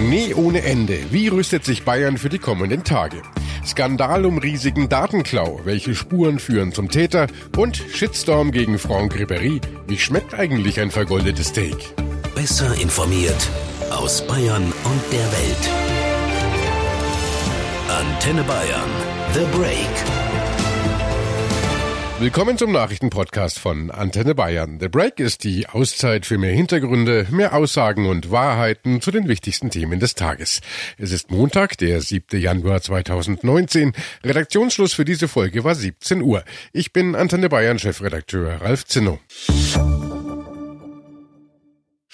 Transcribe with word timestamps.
Schnee 0.00 0.32
ohne 0.32 0.62
Ende. 0.62 0.98
Wie 1.10 1.28
rüstet 1.28 1.62
sich 1.62 1.84
Bayern 1.84 2.16
für 2.16 2.30
die 2.30 2.38
kommenden 2.38 2.84
Tage? 2.84 3.20
Skandal 3.66 4.24
um 4.24 4.38
riesigen 4.38 4.88
Datenklau. 4.88 5.60
Welche 5.64 5.94
Spuren 5.94 6.38
führen 6.38 6.72
zum 6.72 6.88
Täter? 6.88 7.26
Und 7.54 7.76
Shitstorm 7.76 8.50
gegen 8.50 8.78
Franck 8.78 9.14
Ribéry. 9.14 9.60
Wie 9.86 9.98
schmeckt 9.98 10.32
eigentlich 10.32 10.80
ein 10.80 10.90
vergoldetes 10.90 11.48
Steak? 11.48 11.76
Besser 12.34 12.74
informiert 12.80 13.50
aus 13.90 14.26
Bayern 14.26 14.72
und 14.84 15.02
der 15.12 15.32
Welt. 15.32 15.70
Antenne 17.90 18.42
Bayern. 18.44 18.90
The 19.34 19.58
Break. 19.58 20.19
Willkommen 22.20 22.58
zum 22.58 22.70
Nachrichtenpodcast 22.70 23.58
von 23.58 23.90
Antenne 23.90 24.34
Bayern. 24.34 24.78
The 24.78 24.88
Break 24.88 25.20
ist 25.20 25.42
die 25.42 25.66
Auszeit 25.70 26.26
für 26.26 26.36
mehr 26.36 26.52
Hintergründe, 26.52 27.26
mehr 27.30 27.54
Aussagen 27.54 28.04
und 28.04 28.30
Wahrheiten 28.30 29.00
zu 29.00 29.10
den 29.10 29.26
wichtigsten 29.26 29.70
Themen 29.70 30.00
des 30.00 30.16
Tages. 30.16 30.60
Es 30.98 31.12
ist 31.12 31.30
Montag, 31.30 31.78
der 31.78 32.02
7. 32.02 32.38
Januar 32.38 32.82
2019. 32.82 33.94
Redaktionsschluss 34.22 34.92
für 34.92 35.06
diese 35.06 35.28
Folge 35.28 35.64
war 35.64 35.74
17 35.74 36.20
Uhr. 36.20 36.44
Ich 36.74 36.92
bin 36.92 37.16
Antenne 37.16 37.48
Bayern 37.48 37.78
Chefredakteur 37.78 38.60
Ralf 38.60 38.84
Zinno. 38.84 39.18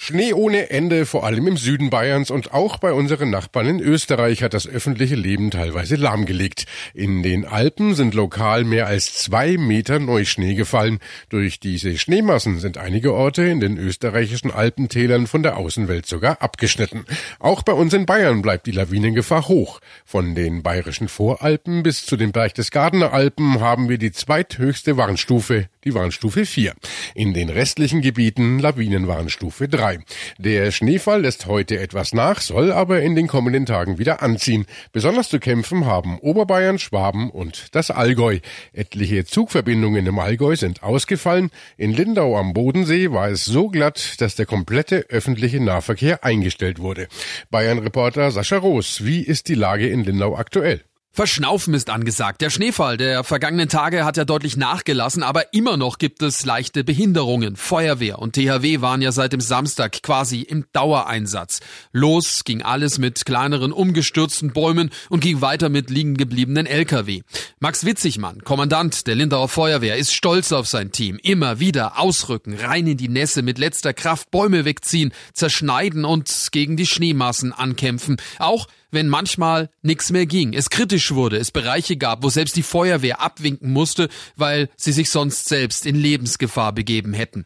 Schnee 0.07 0.31
ohne 0.31 0.69
Ende, 0.69 1.05
vor 1.05 1.25
allem 1.25 1.47
im 1.47 1.57
Süden 1.57 1.89
Bayerns 1.89 2.31
und 2.31 2.53
auch 2.53 2.77
bei 2.77 2.93
unseren 2.93 3.29
Nachbarn 3.29 3.67
in 3.67 3.79
Österreich 3.81 4.41
hat 4.41 4.53
das 4.53 4.65
öffentliche 4.65 5.15
Leben 5.15 5.51
teilweise 5.51 5.97
lahmgelegt. 5.97 6.65
In 6.93 7.23
den 7.23 7.43
Alpen 7.43 7.93
sind 7.93 8.13
lokal 8.13 8.63
mehr 8.63 8.87
als 8.87 9.15
zwei 9.15 9.57
Meter 9.57 9.99
Neuschnee 9.99 10.55
gefallen. 10.55 10.99
Durch 11.27 11.59
diese 11.59 11.97
Schneemassen 11.97 12.61
sind 12.61 12.77
einige 12.77 13.13
Orte 13.13 13.43
in 13.43 13.59
den 13.59 13.77
österreichischen 13.77 14.49
Alpentälern 14.49 15.27
von 15.27 15.43
der 15.43 15.57
Außenwelt 15.57 16.05
sogar 16.05 16.41
abgeschnitten. 16.41 17.03
Auch 17.39 17.61
bei 17.61 17.73
uns 17.73 17.93
in 17.93 18.05
Bayern 18.05 18.41
bleibt 18.41 18.65
die 18.65 18.71
Lawinengefahr 18.71 19.49
hoch. 19.49 19.81
Von 20.05 20.35
den 20.35 20.63
bayerischen 20.63 21.09
Voralpen 21.09 21.83
bis 21.83 22.05
zu 22.05 22.15
den 22.15 22.31
Berchtesgadener 22.31 23.11
Alpen 23.11 23.59
haben 23.59 23.89
wir 23.89 23.97
die 23.97 24.13
zweithöchste 24.13 24.95
Warnstufe, 24.95 25.67
die 25.87 25.93
Warnstufe 25.93 26.45
4. 26.45 26.73
In 27.15 27.33
den 27.33 27.47
restlichen 27.47 28.01
Gebieten 28.01 28.59
Lawinenwarnstufe 28.59 29.69
3. 29.69 29.99
Der 30.37 30.71
Schneefall 30.71 31.21
lässt 31.21 31.45
heute 31.45 31.79
etwas 31.79 32.13
nach, 32.13 32.41
soll 32.41 32.73
aber 32.73 33.01
in 33.01 33.15
den 33.15 33.27
kommenden 33.27 33.65
Tagen 33.65 33.97
wieder 33.97 34.21
anziehen. 34.21 34.65
Besonders 34.91 35.29
zu 35.29 35.39
kämpfen 35.39 35.85
haben 35.85 36.19
Oberbayern, 36.19 36.77
Schwaben 36.77 37.29
und 37.29 37.73
das 37.73 37.89
Allgäu. 37.89 38.39
Etliche 38.73 39.23
Zugverbindungen 39.23 40.05
im 40.05 40.19
Allgäu 40.19 40.57
sind 40.57 40.83
ausgefallen. 40.83 41.51
In 41.77 41.93
Lindau 41.93 42.37
am 42.37 42.53
Bodensee 42.53 43.11
war 43.11 43.29
es 43.29 43.45
so 43.45 43.69
glatt, 43.69 44.15
dass 44.19 44.35
der 44.35 44.45
komplette 44.45 45.05
öffentliche 45.07 45.61
Nahverkehr 45.61 46.25
eingestellt 46.25 46.79
wurde. 46.79 47.07
Bayern-Reporter 47.49 48.31
Sascha 48.31 48.57
Roos, 48.57 49.05
wie 49.05 49.21
ist 49.21 49.47
die 49.47 49.55
Lage 49.55 49.87
in 49.87 50.03
Lindau 50.03 50.35
aktuell? 50.35 50.83
Verschnaufen 51.17 51.73
ist 51.73 51.89
angesagt. 51.89 52.41
Der 52.41 52.51
Schneefall 52.51 52.95
der 52.95 53.23
vergangenen 53.23 53.69
Tage 53.69 54.05
hat 54.05 54.17
ja 54.17 54.23
deutlich 54.23 54.55
nachgelassen, 54.55 55.23
aber 55.23 55.51
immer 55.51 55.75
noch 55.75 55.97
gibt 55.97 56.21
es 56.21 56.45
leichte 56.45 56.83
Behinderungen. 56.83 57.55
Feuerwehr 57.55 58.19
und 58.19 58.33
THW 58.33 58.81
waren 58.81 59.01
ja 59.01 59.11
seit 59.11 59.33
dem 59.33 59.41
Samstag 59.41 60.03
quasi 60.03 60.41
im 60.41 60.65
Dauereinsatz. 60.73 61.61
Los 61.91 62.43
ging 62.43 62.61
alles 62.61 62.99
mit 62.99 63.25
kleineren 63.25 63.71
umgestürzten 63.71 64.53
Bäumen 64.53 64.91
und 65.09 65.21
ging 65.21 65.41
weiter 65.41 65.69
mit 65.69 65.89
liegen 65.89 66.17
gebliebenen 66.17 66.67
LKW. 66.67 67.23
Max 67.59 67.83
Witzigmann, 67.83 68.43
Kommandant 68.43 69.07
der 69.07 69.15
Lindauer 69.15 69.49
Feuerwehr, 69.49 69.97
ist 69.97 70.13
stolz 70.13 70.51
auf 70.51 70.67
sein 70.67 70.91
Team. 70.91 71.17
Immer 71.23 71.59
wieder 71.59 71.99
ausrücken, 71.99 72.53
rein 72.53 72.85
in 72.85 72.97
die 72.97 73.09
Nässe, 73.09 73.41
mit 73.41 73.57
letzter 73.57 73.95
Kraft 73.95 74.29
Bäume 74.29 74.65
wegziehen, 74.65 75.11
zerschneiden 75.33 76.05
und 76.05 76.49
gegen 76.51 76.77
die 76.77 76.85
Schneemassen 76.85 77.53
ankämpfen. 77.53 78.17
Auch 78.37 78.67
wenn 78.91 79.07
manchmal 79.07 79.69
nichts 79.81 80.11
mehr 80.11 80.25
ging, 80.25 80.53
es 80.53 80.69
kritisch 80.69 81.13
wurde, 81.13 81.37
es 81.37 81.51
Bereiche 81.51 81.97
gab, 81.97 82.23
wo 82.23 82.29
selbst 82.29 82.55
die 82.55 82.63
Feuerwehr 82.63 83.21
abwinken 83.21 83.71
musste, 83.71 84.09
weil 84.35 84.69
sie 84.75 84.91
sich 84.91 85.09
sonst 85.09 85.49
selbst 85.49 85.85
in 85.85 85.95
Lebensgefahr 85.95 86.73
begeben 86.73 87.13
hätten. 87.13 87.45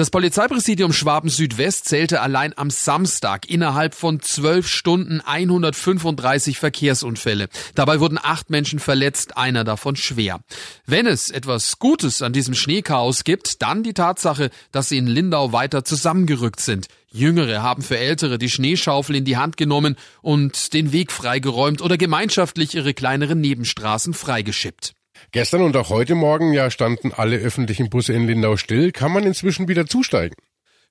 Das 0.00 0.08
Polizeipräsidium 0.08 0.94
Schwaben 0.94 1.28
Südwest 1.28 1.84
zählte 1.84 2.22
allein 2.22 2.56
am 2.56 2.70
Samstag 2.70 3.50
innerhalb 3.50 3.94
von 3.94 4.22
zwölf 4.22 4.66
Stunden 4.66 5.20
135 5.20 6.58
Verkehrsunfälle. 6.58 7.50
Dabei 7.74 8.00
wurden 8.00 8.18
acht 8.18 8.48
Menschen 8.48 8.78
verletzt, 8.78 9.36
einer 9.36 9.62
davon 9.62 9.96
schwer. 9.96 10.40
Wenn 10.86 11.06
es 11.06 11.28
etwas 11.28 11.78
Gutes 11.78 12.22
an 12.22 12.32
diesem 12.32 12.54
Schneechaos 12.54 13.24
gibt, 13.24 13.60
dann 13.60 13.82
die 13.82 13.92
Tatsache, 13.92 14.48
dass 14.72 14.88
sie 14.88 14.96
in 14.96 15.06
Lindau 15.06 15.52
weiter 15.52 15.84
zusammengerückt 15.84 16.60
sind. 16.60 16.86
Jüngere 17.10 17.62
haben 17.62 17.82
für 17.82 17.98
Ältere 17.98 18.38
die 18.38 18.48
Schneeschaufel 18.48 19.16
in 19.16 19.26
die 19.26 19.36
Hand 19.36 19.58
genommen 19.58 19.96
und 20.22 20.72
den 20.72 20.92
Weg 20.92 21.12
freigeräumt 21.12 21.82
oder 21.82 21.98
gemeinschaftlich 21.98 22.74
ihre 22.74 22.94
kleineren 22.94 23.42
Nebenstraßen 23.42 24.14
freigeschippt. 24.14 24.94
Gestern 25.32 25.62
und 25.62 25.76
auch 25.76 25.90
heute 25.90 26.14
Morgen 26.14 26.52
ja 26.52 26.70
standen 26.70 27.12
alle 27.12 27.36
öffentlichen 27.36 27.90
Busse 27.90 28.12
in 28.12 28.26
Lindau 28.26 28.56
still. 28.56 28.92
Kann 28.92 29.12
man 29.12 29.24
inzwischen 29.24 29.68
wieder 29.68 29.86
zusteigen? 29.86 30.34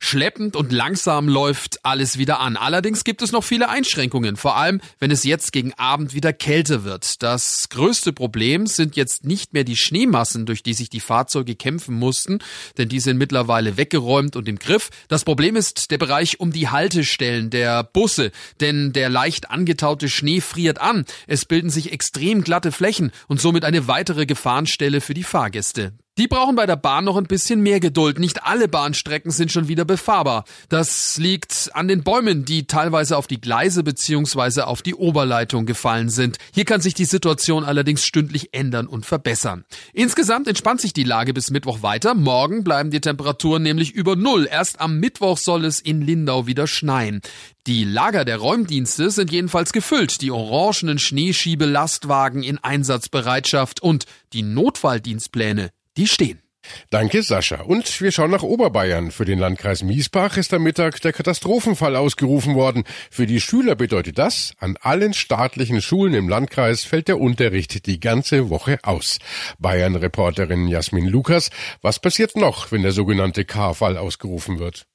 Schleppend 0.02 0.56
und 0.56 0.72
langsam 0.72 1.28
läuft 1.28 1.86
alles 1.86 2.18
wieder 2.18 2.40
an. 2.40 2.56
Allerdings 2.56 3.04
gibt 3.04 3.22
es 3.22 3.34
noch 3.34 3.44
viele 3.44 3.68
Einschränkungen, 3.68 4.38
vor 4.38 4.56
allem 4.56 4.80
wenn 4.98 5.12
es 5.12 5.26
jetzt 5.26 5.52
gegen 5.52 5.74
Abend 5.74 6.14
wieder 6.14 6.32
kälter 6.32 6.86
wird. 6.86 7.22
Das 7.22 7.68
größte 7.70 8.14
Problem 8.14 8.66
sind 8.66 8.96
jetzt 8.96 9.26
nicht 9.26 9.54
mehr 9.54 9.66
die 9.66 9.76
Schneemassen, 9.76 10.46
durch 10.46 10.64
die 10.64 10.74
sich 10.74 10.90
die 10.90 11.02
Fahrzeuge 11.02 11.56
kämpfen 11.56 11.96
mussten, 11.96 12.40
denn 12.78 12.88
die 12.88 13.02
sind 13.02 13.18
mittlerweile 13.18 13.76
weggeräumt 13.76 14.38
und 14.38 14.48
im 14.48 14.58
Griff. 14.58 14.90
Das 15.10 15.26
Problem 15.26 15.58
ist 15.58 15.92
der 15.92 15.98
Bereich 15.98 16.40
um 16.40 16.54
die 16.54 16.70
Haltestellen 16.70 17.50
der 17.50 17.84
Busse, 17.84 18.32
denn 18.62 18.94
der 18.94 19.10
leicht 19.10 19.52
angetaute 19.52 20.08
Schnee 20.08 20.40
friert 20.40 20.80
an. 20.80 21.06
Es 21.28 21.44
bilden 21.44 21.70
sich 21.70 21.92
extrem 21.92 22.42
glatte 22.42 22.72
Flächen 22.72 23.12
und 23.28 23.42
somit 23.42 23.66
eine 23.66 23.88
weitere 23.88 24.26
Gefahrenstelle 24.26 25.02
für 25.02 25.14
die 25.14 25.24
Fahrgäste. 25.24 25.92
Die 26.20 26.28
brauchen 26.28 26.58
bei 26.58 26.66
der 26.66 26.76
Bahn 26.76 27.06
noch 27.06 27.16
ein 27.16 27.28
bisschen 27.28 27.62
mehr 27.62 27.80
Geduld. 27.80 28.20
Nicht 28.20 28.44
alle 28.44 28.68
Bahnstrecken 28.68 29.32
sind 29.32 29.54
schon 29.54 29.70
wieder 29.70 29.86
befahrbar. 29.86 30.44
Das 30.68 31.16
liegt 31.18 31.72
an 31.74 31.88
den 31.88 32.04
Bäumen, 32.04 32.44
die 32.44 32.68
teilweise 32.68 33.16
auf 33.16 33.26
die 33.26 33.40
Gleise 33.40 33.86
bzw. 33.86 34.64
auf 34.64 34.82
die 34.82 34.96
Oberleitung 34.96 35.66
gefallen 35.66 36.10
sind. 36.10 36.38
Hier 36.54 36.66
kann 36.66 36.82
sich 36.82 36.94
die 36.94 37.06
Situation 37.06 37.64
allerdings 37.64 38.04
stündlich 38.04 38.54
ändern 38.54 38.88
und 38.88 39.06
verbessern. 39.06 39.64
Insgesamt 39.94 40.50
entspannt 40.50 40.82
sich 40.82 40.92
die 40.92 41.06
Lage 41.06 41.34
bis 41.34 41.52
Mittwoch 41.52 41.84
weiter. 41.84 42.16
Morgen 42.16 42.66
bleiben 42.66 42.92
die 42.92 43.00
Temperaturen 43.00 43.64
nämlich 43.64 43.94
über 43.94 44.18
Null. 44.18 44.46
Erst 44.52 44.82
am 44.82 45.00
Mittwoch 45.00 45.38
soll 45.38 45.64
es 45.64 45.80
in 45.80 46.02
Lindau 46.02 46.48
wieder 46.48 46.68
schneien. 46.68 47.22
Die 47.66 47.86
Lager 47.86 48.26
der 48.26 48.40
Räumdienste 48.40 49.10
sind 49.10 49.32
jedenfalls 49.32 49.72
gefüllt, 49.72 50.20
die 50.20 50.32
orangenen 50.32 51.00
Schneeschiebelastwagen 51.00 52.44
in 52.44 52.58
Einsatzbereitschaft 52.58 53.82
und 53.82 54.06
die 54.34 54.42
Notfalldienstpläne 54.42 55.70
die 55.98 56.08
stehen. 56.08 56.42
Danke, 56.90 57.24
Sascha. 57.24 57.62
Und 57.62 58.02
wir 58.02 58.12
schauen 58.12 58.32
nach 58.32 58.44
Oberbayern. 58.44 59.12
Für 59.12 59.26
den 59.26 59.40
Landkreis 59.40 59.84
Miesbach 59.84 60.38
ist 60.38 60.54
am 60.54 60.64
Mittag 60.64 61.02
der 61.02 61.14
Katastrophenfall 61.14 61.96
ausgerufen 61.96 62.56
worden. 62.56 62.84
Für 63.10 63.26
die 63.26 63.40
Schüler 63.40 63.76
bedeutet 63.76 64.18
das, 64.18 64.54
an 64.60 64.78
allen 64.82 65.14
staatlichen 65.14 65.82
Schulen 65.82 66.14
im 66.14 66.30
Landkreis 66.30 66.84
fällt 66.84 67.08
der 67.08 67.20
Unterricht 67.20 67.86
die 67.86 68.00
ganze 68.00 68.50
Woche 68.50 68.80
aus. 68.84 69.20
Bayern-Reporterin 69.60 70.68
Jasmin 70.68 71.06
Lukas, 71.06 71.50
was 71.82 72.00
passiert 72.00 72.36
noch, 72.36 72.72
wenn 72.72 72.84
der 72.84 72.92
sogenannte 72.92 73.46
K-Fall 73.46 73.98
ausgerufen 73.98 74.60
wird? 74.60 74.89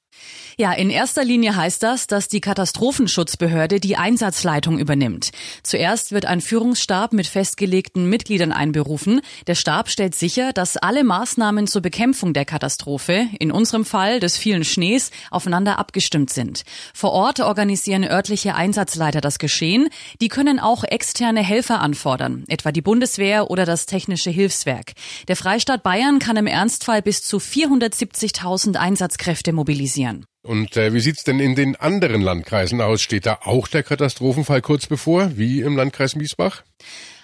Ja, 0.57 0.71
in 0.71 0.89
erster 0.89 1.25
Linie 1.25 1.57
heißt 1.57 1.83
das, 1.83 2.07
dass 2.07 2.29
die 2.29 2.39
Katastrophenschutzbehörde 2.39 3.81
die 3.81 3.97
Einsatzleitung 3.97 4.79
übernimmt. 4.79 5.31
Zuerst 5.63 6.13
wird 6.13 6.25
ein 6.25 6.39
Führungsstab 6.39 7.11
mit 7.11 7.27
festgelegten 7.27 8.09
Mitgliedern 8.09 8.53
einberufen. 8.53 9.19
Der 9.47 9.55
Stab 9.55 9.89
stellt 9.89 10.15
sicher, 10.15 10.53
dass 10.53 10.77
alle 10.77 11.03
Maßnahmen 11.03 11.67
zur 11.67 11.81
Bekämpfung 11.81 12.31
der 12.33 12.45
Katastrophe, 12.45 13.27
in 13.37 13.51
unserem 13.51 13.83
Fall 13.83 14.21
des 14.21 14.37
vielen 14.37 14.63
Schnees, 14.63 15.11
aufeinander 15.29 15.77
abgestimmt 15.77 16.29
sind. 16.29 16.63
Vor 16.93 17.11
Ort 17.11 17.41
organisieren 17.41 18.05
örtliche 18.05 18.55
Einsatzleiter 18.55 19.19
das 19.19 19.39
Geschehen. 19.39 19.89
Die 20.21 20.29
können 20.29 20.61
auch 20.61 20.85
externe 20.85 21.43
Helfer 21.43 21.81
anfordern, 21.81 22.45
etwa 22.47 22.71
die 22.71 22.81
Bundeswehr 22.81 23.51
oder 23.51 23.65
das 23.65 23.87
Technische 23.87 24.29
Hilfswerk. 24.29 24.93
Der 25.27 25.35
Freistaat 25.35 25.83
Bayern 25.83 26.19
kann 26.19 26.37
im 26.37 26.47
Ernstfall 26.47 27.01
bis 27.01 27.23
zu 27.23 27.39
470.000 27.39 28.77
Einsatzkräfte 28.77 29.51
mobilisieren. 29.51 30.14
Und 30.45 30.77
äh, 30.77 30.93
wie 30.93 30.99
sieht's 30.99 31.23
denn 31.23 31.39
in 31.39 31.55
den 31.55 31.75
anderen 31.75 32.21
Landkreisen 32.21 32.79
aus? 32.79 33.01
Steht 33.01 33.25
da 33.25 33.39
auch 33.45 33.67
der 33.67 33.81
Katastrophenfall 33.81 34.61
kurz 34.61 34.85
bevor, 34.85 35.35
wie 35.37 35.61
im 35.61 35.75
Landkreis 35.75 36.15
Miesbach? 36.15 36.63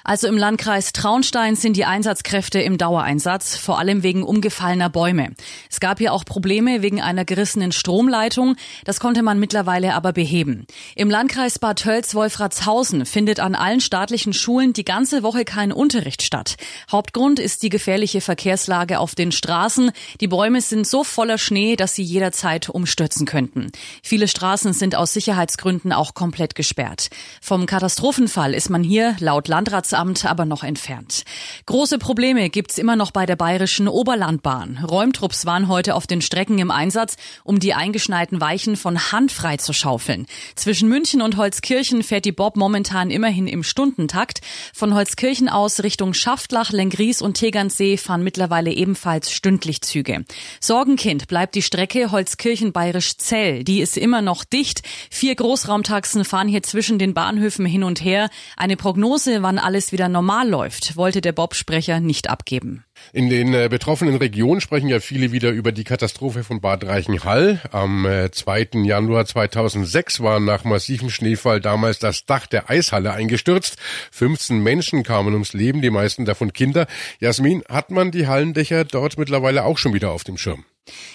Also 0.03 0.27
im 0.27 0.37
Landkreis 0.37 0.93
Traunstein 0.93 1.55
sind 1.55 1.77
die 1.77 1.85
Einsatzkräfte 1.85 2.59
im 2.59 2.77
Dauereinsatz, 2.77 3.55
vor 3.55 3.77
allem 3.77 4.03
wegen 4.03 4.23
umgefallener 4.23 4.89
Bäume. 4.89 5.29
Es 5.69 5.79
gab 5.79 5.99
hier 5.99 6.13
auch 6.13 6.25
Probleme 6.25 6.81
wegen 6.81 7.01
einer 7.01 7.23
gerissenen 7.23 7.71
Stromleitung. 7.71 8.55
Das 8.83 8.99
konnte 8.99 9.21
man 9.21 9.39
mittlerweile 9.39 9.93
aber 9.93 10.11
beheben. 10.13 10.65
Im 10.95 11.09
Landkreis 11.09 11.59
Bad 11.59 11.79
Tölz-Wolfratshausen 11.81 13.05
findet 13.05 13.39
an 13.39 13.55
allen 13.55 13.81
staatlichen 13.81 14.33
Schulen 14.33 14.73
die 14.73 14.85
ganze 14.85 15.23
Woche 15.23 15.45
kein 15.45 15.71
Unterricht 15.71 16.23
statt. 16.23 16.55
Hauptgrund 16.91 17.39
ist 17.39 17.61
die 17.63 17.69
gefährliche 17.69 18.21
Verkehrslage 18.21 18.99
auf 18.99 19.15
den 19.15 19.31
Straßen. 19.31 19.91
Die 20.19 20.27
Bäume 20.27 20.61
sind 20.61 20.87
so 20.87 21.03
voller 21.03 21.37
Schnee, 21.37 21.75
dass 21.75 21.95
sie 21.95 22.03
jederzeit 22.03 22.69
umstürzen 22.69 23.25
könnten. 23.25 23.71
Viele 24.01 24.27
Straßen 24.27 24.73
sind 24.73 24.95
aus 24.95 25.13
Sicherheitsgründen 25.13 25.93
auch 25.93 26.13
komplett 26.13 26.55
gesperrt. 26.55 27.09
Vom 27.41 27.65
Katastrophenfall 27.65 28.53
ist 28.53 28.69
man 28.69 28.83
hier 28.83 29.15
laut 29.19 29.47
Landrats 29.47 29.90
Landratsamt 29.91 30.25
aber 30.25 30.45
noch 30.45 30.63
entfernt. 30.63 31.23
Große 31.65 31.97
Probleme 31.97 32.49
gibt's 32.49 32.77
immer 32.77 32.95
noch 32.95 33.11
bei 33.11 33.25
der 33.25 33.35
bayerischen 33.35 33.87
Oberlandbahn. 33.87 34.79
Räumtrupps 34.83 35.45
waren 35.45 35.67
heute 35.67 35.95
auf 35.95 36.07
den 36.07 36.21
Strecken 36.21 36.57
im 36.59 36.71
Einsatz, 36.71 37.17
um 37.43 37.59
die 37.59 37.73
eingeschneiten 37.73 38.41
Weichen 38.41 38.75
von 38.75 39.11
Hand 39.11 39.31
frei 39.31 39.57
zu 39.57 39.73
schaufeln. 39.73 40.25
Zwischen 40.55 40.89
München 40.89 41.21
und 41.21 41.37
Holzkirchen 41.37 42.03
fährt 42.03 42.25
die 42.25 42.31
Bob 42.31 42.55
momentan 42.55 43.11
immerhin 43.11 43.47
im 43.47 43.63
Stundentakt. 43.63 44.41
Von 44.73 44.93
Holzkirchen 44.93 45.49
aus 45.49 45.83
Richtung 45.83 46.13
Schaftlach, 46.13 46.71
Lengries 46.71 47.21
und 47.21 47.35
Tegernsee 47.35 47.97
fahren 47.97 48.23
mittlerweile 48.23 48.71
ebenfalls 48.71 49.31
stündlich 49.31 49.81
Züge. 49.81 50.23
Sorgenkind 50.59 51.27
bleibt 51.27 51.55
die 51.55 51.61
Strecke 51.61 52.11
Holzkirchen-Bayerisch-Zell. 52.11 53.63
Die 53.63 53.81
ist 53.81 53.97
immer 53.97 54.21
noch 54.21 54.43
dicht. 54.45 54.81
Vier 55.09 55.35
Großraumtaxen 55.35 56.25
fahren 56.25 56.47
hier 56.47 56.63
zwischen 56.63 56.97
den 56.99 57.13
Bahnhöfen 57.13 57.65
hin 57.65 57.83
und 57.83 58.03
her. 58.03 58.29
Eine 58.55 58.77
Prognose, 58.77 59.43
wann 59.43 59.59
alles 59.59 59.80
alles 59.81 59.91
wieder 59.91 60.09
normal 60.09 60.47
läuft, 60.47 60.95
wollte 60.95 61.21
der 61.21 61.31
Bob-Sprecher 61.31 61.99
nicht 61.99 62.29
abgeben. 62.29 62.83
In 63.13 63.31
den 63.31 63.51
äh, 63.55 63.67
betroffenen 63.67 64.15
Regionen 64.15 64.61
sprechen 64.61 64.89
ja 64.89 64.99
viele 64.99 65.31
wieder 65.31 65.49
über 65.49 65.71
die 65.71 65.83
Katastrophe 65.83 66.43
von 66.43 66.61
Bad 66.61 66.85
Reichenhall. 66.85 67.59
Am 67.71 68.05
äh, 68.05 68.29
2. 68.29 68.83
Januar 68.83 69.25
2006 69.25 70.19
war 70.19 70.39
nach 70.39 70.65
massivem 70.65 71.09
Schneefall 71.09 71.61
damals 71.61 71.97
das 71.97 72.27
Dach 72.27 72.45
der 72.45 72.69
Eishalle 72.69 73.11
eingestürzt. 73.13 73.77
15 74.11 74.61
Menschen 74.61 75.01
kamen 75.01 75.33
ums 75.33 75.53
Leben, 75.53 75.81
die 75.81 75.89
meisten 75.89 76.25
davon 76.25 76.53
Kinder. 76.53 76.85
Jasmin, 77.19 77.63
hat 77.67 77.89
man 77.89 78.11
die 78.11 78.27
Hallendächer 78.27 78.85
dort 78.85 79.17
mittlerweile 79.17 79.63
auch 79.63 79.79
schon 79.79 79.95
wieder 79.95 80.11
auf 80.11 80.23
dem 80.23 80.37
Schirm? 80.37 80.63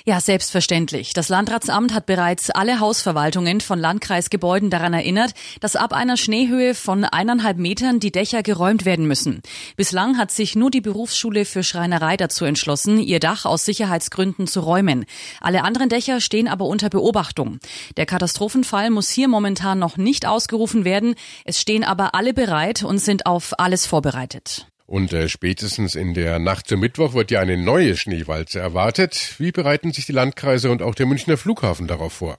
Ja, 0.04 0.20
selbstverständlich. 0.20 1.12
Das 1.14 1.28
Landratsamt 1.28 1.92
hat 1.92 2.06
bereits 2.06 2.50
alle 2.50 2.78
Hausverwaltungen 2.78 3.60
von 3.60 3.80
Landkreisgebäuden 3.80 4.70
daran 4.70 4.94
erinnert, 4.94 5.32
dass 5.60 5.74
ab 5.74 5.92
einer 5.92 6.16
Schneehöhe 6.16 6.74
von 6.74 7.04
eineinhalb 7.04 7.58
Metern 7.58 7.98
die 7.98 8.12
Dächer 8.12 8.44
geräumt 8.44 8.84
werden 8.84 9.08
müssen. 9.08 9.42
Bislang 9.76 10.16
hat 10.16 10.30
sich 10.30 10.54
nur 10.54 10.70
die 10.70 10.80
Berufsschule 10.80 11.44
für 11.44 11.64
Schreinerei 11.64 12.16
dazu 12.16 12.44
entschlossen, 12.44 13.00
ihr 13.00 13.18
Dach 13.18 13.44
aus 13.44 13.64
Sicherheitsgründen 13.64 14.46
zu 14.46 14.60
räumen. 14.60 15.04
Alle 15.40 15.64
anderen 15.64 15.88
Dächer 15.88 16.20
stehen 16.20 16.46
aber 16.46 16.66
unter 16.66 16.88
Beobachtung. 16.88 17.58
Der 17.96 18.06
Katastrophenfall 18.06 18.90
muss 18.90 19.10
hier 19.10 19.26
momentan 19.26 19.80
noch 19.80 19.96
nicht 19.96 20.26
ausgerufen 20.26 20.84
werden. 20.84 21.16
Es 21.44 21.60
stehen 21.60 21.82
aber 21.82 22.14
alle 22.14 22.32
bereit 22.32 22.84
und 22.84 22.98
sind 22.98 23.26
auf 23.26 23.58
alles 23.58 23.86
vorbereitet. 23.86 24.68
Und 24.86 25.12
äh, 25.12 25.28
spätestens 25.28 25.96
in 25.96 26.14
der 26.14 26.38
Nacht 26.38 26.68
zum 26.68 26.80
Mittwoch 26.80 27.12
wird 27.12 27.30
ja 27.30 27.40
eine 27.40 27.56
neue 27.56 27.96
Schneewalze 27.96 28.60
erwartet. 28.60 29.34
Wie 29.38 29.50
bereiten 29.50 29.92
sich 29.92 30.06
die 30.06 30.12
Landkreise 30.12 30.70
und 30.70 30.80
auch 30.80 30.94
der 30.94 31.06
Münchner 31.06 31.36
Flughafen 31.36 31.88
darauf 31.88 32.12
vor? 32.12 32.36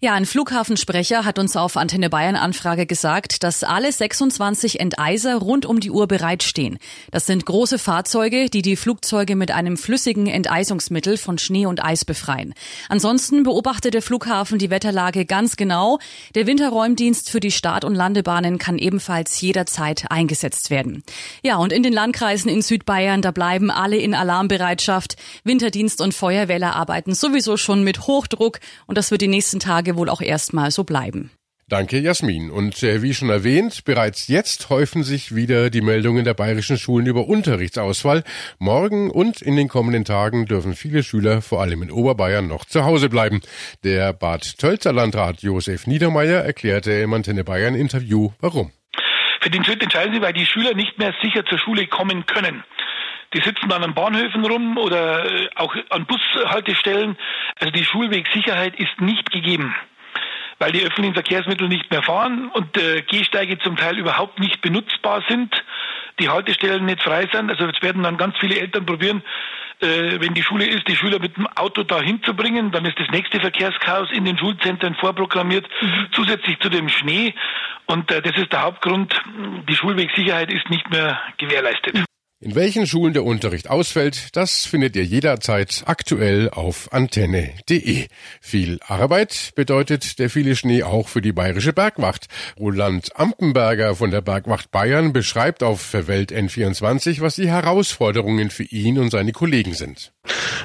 Ja, 0.00 0.14
ein 0.14 0.26
Flughafensprecher 0.26 1.24
hat 1.24 1.38
uns 1.38 1.56
auf 1.56 1.76
Antenne 1.76 2.10
Bayern 2.10 2.34
Anfrage 2.34 2.86
gesagt, 2.86 3.44
dass 3.44 3.62
alle 3.62 3.92
26 3.92 4.80
Enteiser 4.80 5.36
rund 5.36 5.66
um 5.66 5.78
die 5.78 5.90
Uhr 5.90 6.08
bereitstehen. 6.08 6.78
Das 7.12 7.26
sind 7.26 7.46
große 7.46 7.78
Fahrzeuge, 7.78 8.50
die 8.50 8.62
die 8.62 8.74
Flugzeuge 8.74 9.36
mit 9.36 9.52
einem 9.52 9.76
flüssigen 9.76 10.26
Enteisungsmittel 10.26 11.16
von 11.16 11.38
Schnee 11.38 11.66
und 11.66 11.84
Eis 11.84 12.04
befreien. 12.04 12.54
Ansonsten 12.88 13.44
beobachtet 13.44 13.94
der 13.94 14.02
Flughafen 14.02 14.58
die 14.58 14.70
Wetterlage 14.70 15.24
ganz 15.24 15.56
genau. 15.56 16.00
Der 16.34 16.46
Winterräumdienst 16.46 17.30
für 17.30 17.40
die 17.40 17.52
Start- 17.52 17.84
und 17.84 17.94
Landebahnen 17.94 18.58
kann 18.58 18.78
ebenfalls 18.78 19.40
jederzeit 19.40 20.06
eingesetzt 20.10 20.70
werden. 20.70 21.04
Ja, 21.44 21.56
und 21.56 21.72
in 21.72 21.81
den 21.82 21.92
Landkreisen 21.92 22.50
in 22.50 22.62
Südbayern, 22.62 23.22
da 23.22 23.30
bleiben 23.30 23.70
alle 23.70 23.96
in 23.96 24.14
Alarmbereitschaft. 24.14 25.16
Winterdienst 25.44 26.00
und 26.00 26.14
Feuerwehrler 26.14 26.76
arbeiten 26.76 27.14
sowieso 27.14 27.56
schon 27.56 27.84
mit 27.84 28.06
Hochdruck 28.06 28.60
und 28.86 28.98
das 28.98 29.10
wird 29.10 29.22
die 29.22 29.28
nächsten 29.28 29.60
Tage 29.60 29.96
wohl 29.96 30.08
auch 30.08 30.20
erstmal 30.20 30.70
so 30.70 30.84
bleiben. 30.84 31.30
Danke, 31.72 31.98
Jasmin. 31.98 32.50
Und 32.50 32.82
äh, 32.82 33.00
wie 33.00 33.14
schon 33.14 33.30
erwähnt, 33.30 33.84
bereits 33.84 34.28
jetzt 34.28 34.68
häufen 34.68 35.04
sich 35.04 35.34
wieder 35.34 35.70
die 35.70 35.80
Meldungen 35.80 36.22
der 36.22 36.34
bayerischen 36.34 36.76
Schulen 36.76 37.06
über 37.06 37.26
Unterrichtsausfall. 37.26 38.24
Morgen 38.58 39.10
und 39.10 39.40
in 39.40 39.56
den 39.56 39.68
kommenden 39.68 40.04
Tagen 40.04 40.44
dürfen 40.44 40.74
viele 40.74 41.02
Schüler, 41.02 41.40
vor 41.40 41.62
allem 41.62 41.82
in 41.82 41.90
Oberbayern, 41.90 42.46
noch 42.46 42.66
zu 42.66 42.84
Hause 42.84 43.08
bleiben. 43.08 43.40
Der 43.84 44.12
Bad 44.12 44.58
Tölzer 44.58 44.92
Landrat 44.92 45.40
Josef 45.40 45.86
Niedermeyer 45.86 46.42
erklärte 46.42 46.92
im 46.92 47.14
Antenne 47.14 47.42
Bayern 47.42 47.74
Interview, 47.74 48.32
warum. 48.40 48.70
Für 49.42 49.50
den 49.50 49.64
Schritt 49.64 49.82
entscheiden 49.82 50.14
sie, 50.14 50.22
weil 50.22 50.32
die 50.32 50.46
Schüler 50.46 50.72
nicht 50.74 50.98
mehr 50.98 51.12
sicher 51.20 51.44
zur 51.44 51.58
Schule 51.58 51.88
kommen 51.88 52.26
können. 52.26 52.62
Die 53.34 53.40
sitzen 53.40 53.68
dann 53.68 53.82
an 53.82 53.92
Bahnhöfen 53.92 54.44
rum 54.44 54.78
oder 54.78 55.24
äh, 55.24 55.48
auch 55.56 55.74
an 55.90 56.06
Bushaltestellen. 56.06 57.16
Also 57.58 57.72
die 57.72 57.84
Schulwegsicherheit 57.84 58.78
ist 58.78 59.00
nicht 59.00 59.30
gegeben 59.30 59.74
weil 60.58 60.70
die 60.70 60.82
öffentlichen 60.82 61.14
Verkehrsmittel 61.14 61.66
nicht 61.66 61.90
mehr 61.90 62.04
fahren 62.04 62.48
und 62.52 62.76
äh, 62.76 63.02
Gehsteige 63.02 63.58
zum 63.58 63.76
Teil 63.76 63.98
überhaupt 63.98 64.38
nicht 64.38 64.60
benutzbar 64.60 65.24
sind, 65.28 65.52
die 66.20 66.28
Haltestellen 66.28 66.84
nicht 66.84 67.02
frei 67.02 67.28
sind. 67.32 67.50
Also 67.50 67.66
jetzt 67.66 67.82
werden 67.82 68.04
dann 68.04 68.16
ganz 68.16 68.38
viele 68.38 68.60
Eltern 68.60 68.86
probieren, 68.86 69.24
äh, 69.82 70.20
wenn 70.20 70.34
die 70.34 70.42
Schule 70.42 70.66
ist, 70.66 70.86
die 70.88 70.96
Schüler 70.96 71.18
mit 71.18 71.36
dem 71.36 71.46
Auto 71.46 71.82
dahin 71.82 72.22
zu 72.22 72.34
bringen. 72.34 72.70
Dann 72.70 72.84
ist 72.84 72.98
das 72.98 73.08
nächste 73.10 73.40
Verkehrschaos 73.40 74.10
in 74.12 74.24
den 74.24 74.38
Schulzentren 74.38 74.94
vorprogrammiert, 74.94 75.68
mhm. 75.80 76.08
zusätzlich 76.12 76.58
zu 76.60 76.68
dem 76.68 76.88
Schnee. 76.88 77.34
Und 77.86 78.10
äh, 78.10 78.22
das 78.22 78.36
ist 78.36 78.52
der 78.52 78.62
Hauptgrund. 78.62 79.14
Die 79.68 79.74
Schulwegsicherheit 79.74 80.52
ist 80.52 80.68
nicht 80.70 80.88
mehr 80.90 81.20
gewährleistet. 81.38 82.04
In 82.44 82.56
welchen 82.56 82.88
Schulen 82.88 83.12
der 83.12 83.24
Unterricht 83.24 83.70
ausfällt, 83.70 84.34
das 84.34 84.66
findet 84.66 84.96
ihr 84.96 85.04
jederzeit 85.04 85.84
aktuell 85.86 86.50
auf 86.50 86.92
antenne.de. 86.92 88.08
Viel 88.40 88.80
Arbeit 88.84 89.52
bedeutet 89.54 90.18
der 90.18 90.28
viele 90.28 90.56
Schnee 90.56 90.82
auch 90.82 91.06
für 91.06 91.22
die 91.22 91.30
bayerische 91.30 91.72
Bergwacht. 91.72 92.26
Roland 92.58 93.14
Ampenberger 93.14 93.94
von 93.94 94.10
der 94.10 94.22
Bergwacht 94.22 94.72
Bayern 94.72 95.12
beschreibt 95.12 95.62
auf 95.62 95.92
Welt 95.92 96.32
N24, 96.32 97.20
was 97.20 97.36
die 97.36 97.48
Herausforderungen 97.48 98.50
für 98.50 98.64
ihn 98.64 98.98
und 98.98 99.10
seine 99.10 99.30
Kollegen 99.30 99.74
sind. 99.74 100.12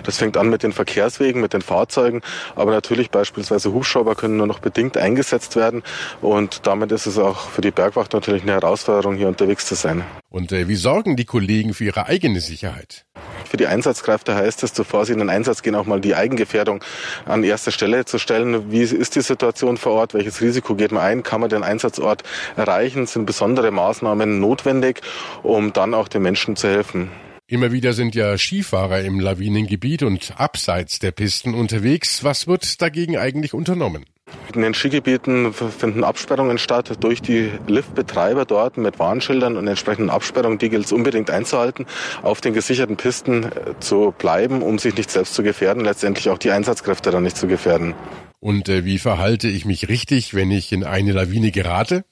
Das 0.03 0.17
fängt 0.17 0.35
an 0.35 0.49
mit 0.49 0.63
den 0.63 0.71
Verkehrswegen, 0.71 1.41
mit 1.41 1.53
den 1.53 1.61
Fahrzeugen, 1.61 2.21
aber 2.55 2.71
natürlich 2.71 3.11
beispielsweise 3.11 3.71
Hubschrauber 3.71 4.15
können 4.15 4.37
nur 4.37 4.47
noch 4.47 4.59
bedingt 4.59 4.97
eingesetzt 4.97 5.55
werden 5.55 5.83
und 6.21 6.65
damit 6.65 6.91
ist 6.91 7.05
es 7.05 7.19
auch 7.19 7.49
für 7.49 7.61
die 7.61 7.71
Bergwacht 7.71 8.13
natürlich 8.13 8.41
eine 8.41 8.53
Herausforderung, 8.53 9.15
hier 9.15 9.27
unterwegs 9.27 9.67
zu 9.67 9.75
sein. 9.75 10.03
Und 10.37 10.51
äh, 10.51 10.67
wie 10.67 10.75
sorgen 10.75 11.15
die 11.15 11.25
Kollegen 11.25 11.73
für 11.73 11.85
ihre 11.85 12.05
eigene 12.05 12.41
Sicherheit? 12.41 13.05
Für 13.49 13.57
die 13.57 13.65
Einsatzkräfte 13.65 14.35
heißt 14.35 14.61
es, 14.61 14.71
bevor 14.71 15.03
sie 15.03 15.13
in 15.13 15.17
den 15.17 15.31
Einsatz 15.31 15.63
gehen, 15.63 15.73
auch 15.73 15.87
mal 15.87 15.99
die 15.99 16.13
Eigengefährdung 16.13 16.83
an 17.25 17.43
erster 17.43 17.71
Stelle 17.71 18.05
zu 18.05 18.19
stellen. 18.19 18.71
Wie 18.71 18.83
ist 18.83 19.15
die 19.15 19.21
Situation 19.21 19.77
vor 19.77 19.93
Ort? 19.93 20.13
Welches 20.13 20.39
Risiko 20.39 20.75
geht 20.75 20.91
man 20.91 21.01
ein? 21.01 21.23
Kann 21.23 21.41
man 21.41 21.49
den 21.49 21.63
Einsatzort 21.63 22.21
erreichen? 22.55 23.07
Sind 23.07 23.25
besondere 23.25 23.71
Maßnahmen 23.71 24.39
notwendig, 24.39 25.01
um 25.41 25.73
dann 25.73 25.95
auch 25.95 26.07
den 26.07 26.21
Menschen 26.21 26.55
zu 26.55 26.67
helfen? 26.67 27.09
Immer 27.47 27.71
wieder 27.71 27.93
sind 27.93 28.13
ja 28.13 28.37
Skifahrer 28.37 29.01
im 29.01 29.19
Lawinengebiet 29.19 30.03
und 30.03 30.35
abseits 30.37 30.99
der 30.99 31.13
Pisten 31.13 31.55
unterwegs. 31.55 32.23
Was 32.23 32.45
wird 32.45 32.79
dagegen 32.79 33.17
eigentlich 33.17 33.55
unternommen? 33.55 34.05
In 34.53 34.61
den 34.61 34.73
Skigebieten 34.73 35.53
finden 35.53 36.03
Absperrungen 36.03 36.57
statt 36.57 36.91
durch 37.01 37.21
die 37.21 37.51
Liftbetreiber 37.67 38.45
dort 38.45 38.77
mit 38.77 38.97
Warnschildern 38.97 39.55
und 39.55 39.67
entsprechenden 39.67 40.09
Absperrungen. 40.09 40.57
Die 40.57 40.69
gilt 40.69 40.85
es 40.85 40.91
unbedingt 40.91 41.29
einzuhalten, 41.29 41.85
auf 42.23 42.41
den 42.41 42.53
gesicherten 42.53 42.97
Pisten 42.97 43.43
äh, 43.43 43.49
zu 43.79 44.13
bleiben, 44.17 44.61
um 44.61 44.79
sich 44.79 44.95
nicht 44.95 45.11
selbst 45.11 45.33
zu 45.35 45.43
gefährden, 45.43 45.83
letztendlich 45.83 46.29
auch 46.29 46.37
die 46.37 46.51
Einsatzkräfte 46.51 47.11
dann 47.11 47.23
nicht 47.23 47.37
zu 47.37 47.47
gefährden. 47.47 47.93
Und 48.39 48.69
äh, 48.69 48.85
wie 48.85 48.99
verhalte 48.99 49.47
ich 49.47 49.65
mich 49.65 49.89
richtig, 49.89 50.33
wenn 50.33 50.51
ich 50.51 50.71
in 50.71 50.83
eine 50.83 51.11
Lawine 51.11 51.51
gerate? 51.51 52.05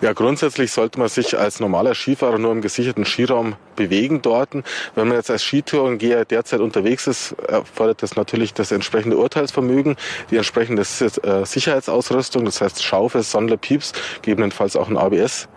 Ja, 0.00 0.12
grundsätzlich 0.12 0.70
sollte 0.70 0.98
man 0.98 1.08
sich 1.08 1.38
als 1.38 1.60
normaler 1.60 1.94
Skifahrer 1.94 2.38
nur 2.38 2.52
im 2.52 2.60
gesicherten 2.60 3.04
Skiraum 3.04 3.56
bewegen 3.74 4.22
dort. 4.22 4.54
Wenn 4.94 5.08
man 5.08 5.16
jetzt 5.16 5.30
als 5.30 5.42
Skitourengeher 5.42 6.24
derzeit 6.24 6.60
unterwegs 6.60 7.06
ist, 7.06 7.32
erfordert 7.48 8.02
das 8.02 8.16
natürlich 8.16 8.54
das 8.54 8.70
entsprechende 8.70 9.16
Urteilsvermögen, 9.16 9.96
die 10.30 10.36
entsprechende 10.36 10.82
äh, 10.82 11.44
Sicherheitsausrüstung, 11.44 12.44
das 12.44 12.60
heißt 12.60 12.84
Schaufel, 12.84 13.22
Sonder, 13.22 13.56
Pieps, 13.56 13.92
gegebenenfalls 14.22 14.76
auch 14.76 14.88
ein 14.88 14.96
ABS 14.96 15.48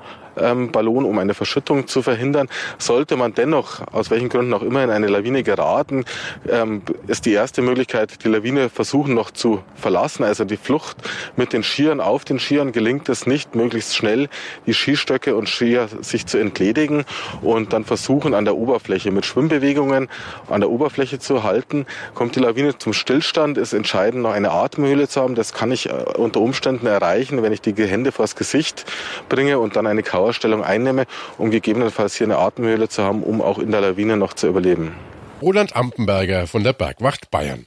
Ballon, 0.71 1.05
um 1.05 1.17
eine 1.19 1.33
Verschüttung 1.33 1.87
zu 1.87 2.01
verhindern. 2.01 2.49
Sollte 2.77 3.15
man 3.15 3.33
dennoch, 3.33 3.81
aus 3.91 4.09
welchen 4.11 4.29
Gründen 4.29 4.53
auch 4.53 4.61
immer, 4.61 4.83
in 4.83 4.89
eine 4.89 5.07
Lawine 5.07 5.43
geraten, 5.43 6.05
ähm, 6.49 6.81
ist 7.07 7.25
die 7.25 7.33
erste 7.33 7.61
Möglichkeit, 7.61 8.23
die 8.23 8.29
Lawine 8.29 8.69
versuchen 8.69 9.13
noch 9.13 9.31
zu 9.31 9.63
verlassen, 9.75 10.23
also 10.23 10.45
die 10.45 10.57
Flucht 10.57 10.97
mit 11.35 11.53
den 11.53 11.63
Skiern. 11.63 12.01
Auf 12.01 12.25
den 12.25 12.39
Skiern 12.39 12.71
gelingt 12.71 13.09
es 13.09 13.25
nicht, 13.25 13.55
möglichst 13.55 13.95
schnell 13.95 14.29
die 14.65 14.73
Skistöcke 14.73 15.35
und 15.35 15.49
Skier 15.49 15.87
sich 16.01 16.25
zu 16.25 16.37
entledigen 16.37 17.05
und 17.41 17.73
dann 17.73 17.85
versuchen, 17.85 18.33
an 18.33 18.45
der 18.45 18.55
Oberfläche 18.55 19.11
mit 19.11 19.25
Schwimmbewegungen 19.25 20.09
an 20.49 20.61
der 20.61 20.69
Oberfläche 20.69 21.19
zu 21.19 21.43
halten. 21.43 21.85
Kommt 22.13 22.35
die 22.35 22.39
Lawine 22.39 22.77
zum 22.77 22.93
Stillstand, 22.93 23.57
ist 23.57 23.73
entscheidend, 23.73 24.23
noch 24.23 24.31
eine 24.31 24.51
Atemhöhle 24.51 25.07
zu 25.07 25.21
haben. 25.21 25.35
Das 25.35 25.53
kann 25.53 25.71
ich 25.71 25.89
äh, 25.89 25.93
unter 26.17 26.41
Umständen 26.41 26.87
erreichen, 26.87 27.41
wenn 27.43 27.53
ich 27.53 27.61
die 27.61 27.73
Hände 27.75 28.11
vors 28.11 28.35
Gesicht 28.35 28.85
bringe 29.29 29.59
und 29.59 29.75
dann 29.75 29.87
eine 29.87 30.03
Kauerstellung 30.29 30.63
einnehme, 30.63 31.05
um 31.39 31.49
gegebenenfalls 31.49 32.15
hier 32.15 32.27
eine 32.27 32.37
Atemhöhle 32.37 32.87
zu 32.87 33.03
haben, 33.03 33.23
um 33.23 33.41
auch 33.41 33.57
in 33.57 33.71
der 33.71 33.81
Lawine 33.81 34.15
noch 34.15 34.33
zu 34.33 34.47
überleben. 34.47 34.95
Roland 35.41 35.75
Ampenberger 35.75 36.45
von 36.45 36.63
der 36.63 36.73
Bergwacht 36.73 37.31
Bayern. 37.31 37.65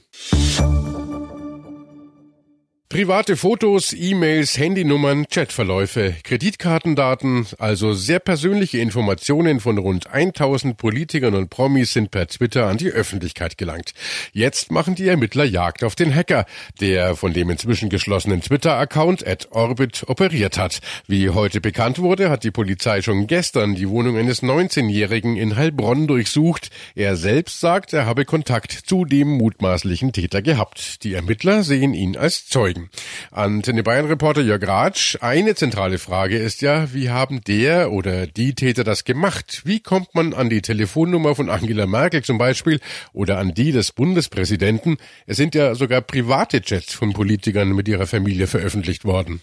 Private 2.93 3.37
Fotos, 3.37 3.91
E-Mails, 3.91 4.55
Handynummern, 4.59 5.25
Chatverläufe, 5.27 6.13
Kreditkartendaten, 6.23 7.47
also 7.57 7.93
sehr 7.93 8.19
persönliche 8.19 8.77
Informationen 8.77 9.59
von 9.59 9.79
rund 9.79 10.13
1000 10.13 10.77
Politikern 10.77 11.33
und 11.33 11.49
Promis 11.49 11.93
sind 11.93 12.11
per 12.11 12.27
Twitter 12.27 12.67
an 12.67 12.77
die 12.77 12.91
Öffentlichkeit 12.91 13.57
gelangt. 13.57 13.95
Jetzt 14.31 14.71
machen 14.71 14.93
die 14.93 15.07
Ermittler 15.07 15.43
Jagd 15.43 15.83
auf 15.83 15.95
den 15.95 16.13
Hacker, 16.13 16.45
der 16.81 17.15
von 17.15 17.33
dem 17.33 17.49
inzwischen 17.49 17.89
geschlossenen 17.89 18.41
Twitter-Account 18.41 19.25
at 19.25 19.47
Orbit 19.49 20.03
operiert 20.05 20.59
hat. 20.59 20.79
Wie 21.07 21.31
heute 21.31 21.61
bekannt 21.61 21.97
wurde, 21.97 22.29
hat 22.29 22.43
die 22.43 22.51
Polizei 22.51 23.01
schon 23.01 23.25
gestern 23.25 23.73
die 23.73 23.89
Wohnung 23.89 24.19
eines 24.19 24.43
19-Jährigen 24.43 25.35
in 25.35 25.55
Heilbronn 25.55 26.05
durchsucht. 26.05 26.69
Er 26.93 27.15
selbst 27.15 27.59
sagt, 27.59 27.91
er 27.91 28.05
habe 28.05 28.25
Kontakt 28.25 28.71
zu 28.71 29.03
dem 29.03 29.29
mutmaßlichen 29.29 30.13
Täter 30.13 30.43
gehabt. 30.43 31.03
Die 31.03 31.15
Ermittler 31.15 31.63
sehen 31.63 31.95
ihn 31.95 32.15
als 32.17 32.45
Zeugen. 32.45 32.82
Antenne 33.31 33.83
Bayern 33.83 34.05
Reporter 34.05 34.41
Jörg 34.41 34.67
Ratsch. 34.67 35.17
Eine 35.21 35.55
zentrale 35.55 35.97
Frage 35.97 36.37
ist 36.37 36.61
ja, 36.61 36.93
wie 36.93 37.09
haben 37.09 37.41
der 37.43 37.91
oder 37.91 38.27
die 38.27 38.55
Täter 38.55 38.83
das 38.83 39.03
gemacht? 39.03 39.61
Wie 39.65 39.79
kommt 39.79 40.15
man 40.15 40.33
an 40.33 40.49
die 40.49 40.61
Telefonnummer 40.61 41.35
von 41.35 41.49
Angela 41.49 41.85
Merkel 41.85 42.23
zum 42.23 42.37
Beispiel 42.37 42.79
oder 43.13 43.37
an 43.37 43.53
die 43.53 43.71
des 43.71 43.91
Bundespräsidenten? 43.91 44.97
Es 45.27 45.37
sind 45.37 45.55
ja 45.55 45.75
sogar 45.75 46.01
private 46.01 46.61
Chats 46.61 46.93
von 46.93 47.13
Politikern 47.13 47.69
mit 47.69 47.87
ihrer 47.87 48.07
Familie 48.07 48.47
veröffentlicht 48.47 49.05
worden. 49.05 49.41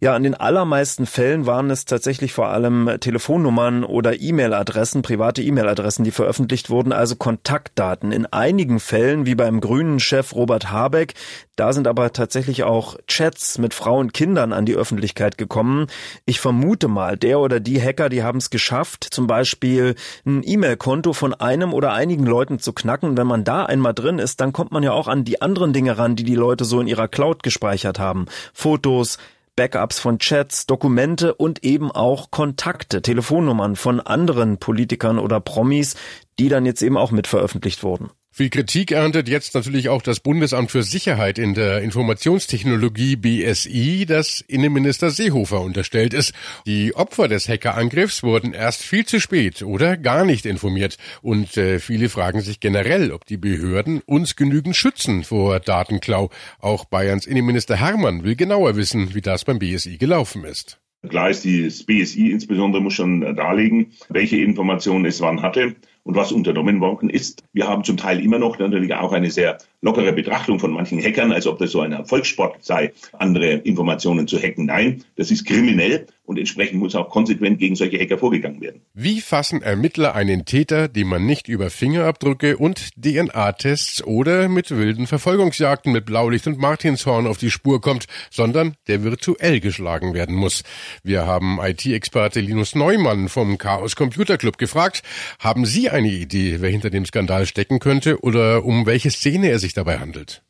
Ja, 0.00 0.16
in 0.16 0.22
den 0.22 0.34
allermeisten 0.34 1.06
Fällen 1.06 1.46
waren 1.46 1.70
es 1.70 1.84
tatsächlich 1.84 2.32
vor 2.32 2.48
allem 2.48 2.90
Telefonnummern 3.00 3.84
oder 3.84 4.20
E-Mail-Adressen, 4.20 5.02
private 5.02 5.42
E-Mail-Adressen, 5.42 6.04
die 6.04 6.10
veröffentlicht 6.10 6.70
wurden, 6.70 6.92
also 6.92 7.16
Kontaktdaten. 7.16 8.12
In 8.12 8.26
einigen 8.26 8.80
Fällen, 8.80 9.26
wie 9.26 9.34
beim 9.34 9.60
grünen 9.60 10.00
Chef 10.00 10.34
Robert 10.34 10.70
Habeck, 10.70 11.14
da 11.56 11.72
sind 11.72 11.86
aber 11.86 12.12
tatsächlich 12.12 12.63
auch 12.64 12.96
Chats 13.06 13.58
mit 13.58 13.74
Frauen 13.74 14.06
und 14.06 14.14
Kindern 14.14 14.52
an 14.52 14.66
die 14.66 14.74
Öffentlichkeit 14.74 15.38
gekommen. 15.38 15.86
Ich 16.26 16.40
vermute 16.40 16.88
mal, 16.88 17.16
der 17.16 17.40
oder 17.40 17.60
die 17.60 17.80
Hacker, 17.80 18.08
die 18.08 18.22
haben 18.22 18.38
es 18.38 18.50
geschafft, 18.50 19.06
zum 19.10 19.26
Beispiel 19.26 19.94
ein 20.26 20.42
E-Mail-Konto 20.44 21.12
von 21.12 21.34
einem 21.34 21.72
oder 21.72 21.92
einigen 21.92 22.26
Leuten 22.26 22.58
zu 22.58 22.72
knacken. 22.72 23.16
wenn 23.16 23.26
man 23.26 23.44
da 23.44 23.64
einmal 23.64 23.94
drin 23.94 24.18
ist, 24.18 24.40
dann 24.40 24.52
kommt 24.52 24.72
man 24.72 24.82
ja 24.82 24.92
auch 24.92 25.08
an 25.08 25.24
die 25.24 25.40
anderen 25.40 25.72
Dinge 25.72 25.96
ran, 25.98 26.16
die 26.16 26.24
die 26.24 26.34
Leute 26.34 26.64
so 26.64 26.80
in 26.80 26.86
ihrer 26.86 27.08
Cloud 27.08 27.42
gespeichert 27.42 27.98
haben. 27.98 28.26
Fotos, 28.52 29.18
Backups 29.56 30.00
von 30.00 30.18
Chats, 30.18 30.66
Dokumente 30.66 31.34
und 31.34 31.64
eben 31.64 31.92
auch 31.92 32.30
Kontakte, 32.30 33.02
Telefonnummern 33.02 33.76
von 33.76 34.00
anderen 34.00 34.58
Politikern 34.58 35.18
oder 35.18 35.40
Promis, 35.40 35.94
die 36.38 36.48
dann 36.48 36.66
jetzt 36.66 36.82
eben 36.82 36.96
auch 36.96 37.12
mit 37.12 37.26
veröffentlicht 37.26 37.84
wurden. 37.84 38.10
Viel 38.36 38.50
Kritik 38.50 38.90
erntet 38.90 39.28
jetzt 39.28 39.54
natürlich 39.54 39.88
auch 39.88 40.02
das 40.02 40.18
Bundesamt 40.18 40.72
für 40.72 40.82
Sicherheit 40.82 41.38
in 41.38 41.54
der 41.54 41.82
Informationstechnologie 41.82 43.14
BSI, 43.14 44.06
das 44.08 44.40
Innenminister 44.40 45.10
Seehofer 45.10 45.60
unterstellt 45.60 46.12
ist. 46.12 46.32
Die 46.66 46.96
Opfer 46.96 47.28
des 47.28 47.48
Hackerangriffs 47.48 48.24
wurden 48.24 48.52
erst 48.52 48.82
viel 48.82 49.06
zu 49.06 49.20
spät 49.20 49.62
oder 49.62 49.96
gar 49.96 50.24
nicht 50.24 50.46
informiert. 50.46 50.98
Und 51.22 51.56
äh, 51.56 51.78
viele 51.78 52.08
fragen 52.08 52.40
sich 52.40 52.58
generell, 52.58 53.12
ob 53.12 53.24
die 53.24 53.36
Behörden 53.36 54.00
uns 54.04 54.34
genügend 54.34 54.74
schützen 54.74 55.22
vor 55.22 55.60
Datenklau. 55.60 56.28
Auch 56.58 56.86
Bayerns 56.86 57.26
Innenminister 57.26 57.76
Hermann 57.76 58.24
will 58.24 58.34
genauer 58.34 58.74
wissen, 58.74 59.14
wie 59.14 59.20
das 59.20 59.44
beim 59.44 59.60
BSI 59.60 59.96
gelaufen 59.96 60.42
ist. 60.42 60.80
Klar 61.08 61.30
ist, 61.30 61.44
das 61.44 61.84
BSI 61.84 62.32
insbesondere 62.32 62.82
muss 62.82 62.94
schon 62.94 63.20
darlegen, 63.36 63.92
welche 64.08 64.38
Informationen 64.38 65.04
es 65.04 65.20
wann 65.20 65.40
hatte 65.42 65.76
und 66.04 66.14
was 66.14 66.32
unternommen 66.32 66.80
worden 66.80 67.10
ist. 67.10 67.42
Wir 67.52 67.66
haben 67.66 67.82
zum 67.82 67.96
Teil 67.96 68.20
immer 68.20 68.38
noch 68.38 68.58
natürlich 68.58 68.94
auch 68.94 69.12
eine 69.12 69.30
sehr 69.30 69.58
lockere 69.84 70.14
Betrachtung 70.14 70.58
von 70.58 70.72
manchen 70.72 70.98
Hackern, 70.98 71.30
als 71.30 71.46
ob 71.46 71.58
das 71.58 71.70
so 71.70 71.80
ein 71.80 71.92
Erfolgssport 71.92 72.64
sei, 72.64 72.92
andere 73.12 73.52
Informationen 73.52 74.26
zu 74.26 74.38
hacken. 74.38 74.64
Nein, 74.64 75.04
das 75.16 75.30
ist 75.30 75.44
kriminell 75.44 76.06
und 76.24 76.38
entsprechend 76.38 76.80
muss 76.80 76.94
auch 76.94 77.10
konsequent 77.10 77.58
gegen 77.58 77.76
solche 77.76 77.98
Hacker 77.98 78.16
vorgegangen 78.16 78.60
werden. 78.62 78.80
Wie 78.94 79.20
fassen 79.20 79.60
Ermittler 79.60 80.14
einen 80.14 80.46
Täter, 80.46 80.88
dem 80.88 81.08
man 81.08 81.26
nicht 81.26 81.48
über 81.48 81.68
Fingerabdrücke 81.68 82.56
und 82.56 82.90
DNA-Tests 82.96 84.02
oder 84.04 84.48
mit 84.48 84.70
wilden 84.70 85.06
Verfolgungsjagden 85.06 85.92
mit 85.92 86.06
Blaulicht 86.06 86.46
und 86.46 86.58
Martinshorn 86.58 87.26
auf 87.26 87.36
die 87.36 87.50
Spur 87.50 87.82
kommt, 87.82 88.06
sondern 88.30 88.76
der 88.88 89.04
virtuell 89.04 89.60
geschlagen 89.60 90.14
werden 90.14 90.34
muss? 90.34 90.62
Wir 91.02 91.26
haben 91.26 91.58
IT-Experte 91.62 92.40
Linus 92.40 92.74
Neumann 92.74 93.28
vom 93.28 93.58
Chaos 93.58 93.94
Computer 93.94 94.38
Club 94.38 94.56
gefragt, 94.56 95.02
haben 95.38 95.66
Sie 95.66 95.90
eine 95.90 96.08
Idee, 96.10 96.56
wer 96.60 96.70
hinter 96.70 96.88
dem 96.88 97.04
Skandal 97.04 97.44
stecken 97.44 97.80
könnte 97.80 98.22
oder 98.22 98.64
um 98.64 98.86
welche 98.86 99.10
Szene 99.10 99.50
er 99.50 99.58
sich 99.58 99.73
dabei 99.74 99.98
handelt? 99.98 100.42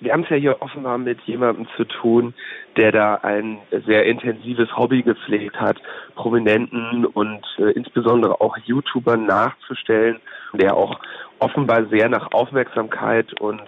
Wir 0.00 0.14
haben 0.14 0.22
es 0.22 0.30
ja 0.30 0.36
hier 0.36 0.62
offenbar 0.62 0.96
mit 0.96 1.20
jemandem 1.22 1.66
zu 1.76 1.84
tun, 1.84 2.32
der 2.76 2.90
da 2.90 3.16
ein 3.16 3.58
sehr 3.86 4.06
intensives 4.06 4.74
Hobby 4.74 5.02
gepflegt 5.02 5.60
hat, 5.60 5.76
Prominenten 6.14 7.04
und 7.04 7.44
äh, 7.58 7.72
insbesondere 7.72 8.40
auch 8.40 8.56
YouTubern 8.64 9.26
nachzustellen, 9.26 10.18
der 10.54 10.74
auch 10.74 10.98
offenbar 11.38 11.84
sehr 11.86 12.08
nach 12.08 12.32
Aufmerksamkeit 12.32 13.38
und 13.40 13.62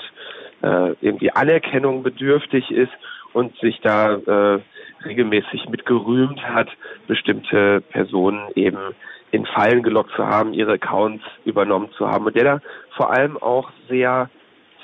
äh, 0.62 0.94
irgendwie 1.02 1.30
Anerkennung 1.32 2.02
bedürftig 2.02 2.70
ist 2.70 2.92
und 3.34 3.54
sich 3.58 3.80
da 3.82 4.14
äh, 4.14 4.60
regelmäßig 5.04 5.68
mit 5.68 5.84
gerühmt 5.84 6.42
hat, 6.42 6.68
bestimmte 7.08 7.82
Personen 7.82 8.48
eben 8.54 8.94
in 9.32 9.44
Fallen 9.46 9.82
gelockt 9.82 10.12
zu 10.16 10.26
haben, 10.26 10.52
ihre 10.54 10.74
Accounts 10.74 11.24
übernommen 11.44 11.90
zu 11.96 12.06
haben 12.08 12.26
und 12.26 12.36
der 12.36 12.44
da 12.44 12.60
vor 12.96 13.10
allem 13.10 13.36
auch 13.36 13.70
sehr 13.88 14.30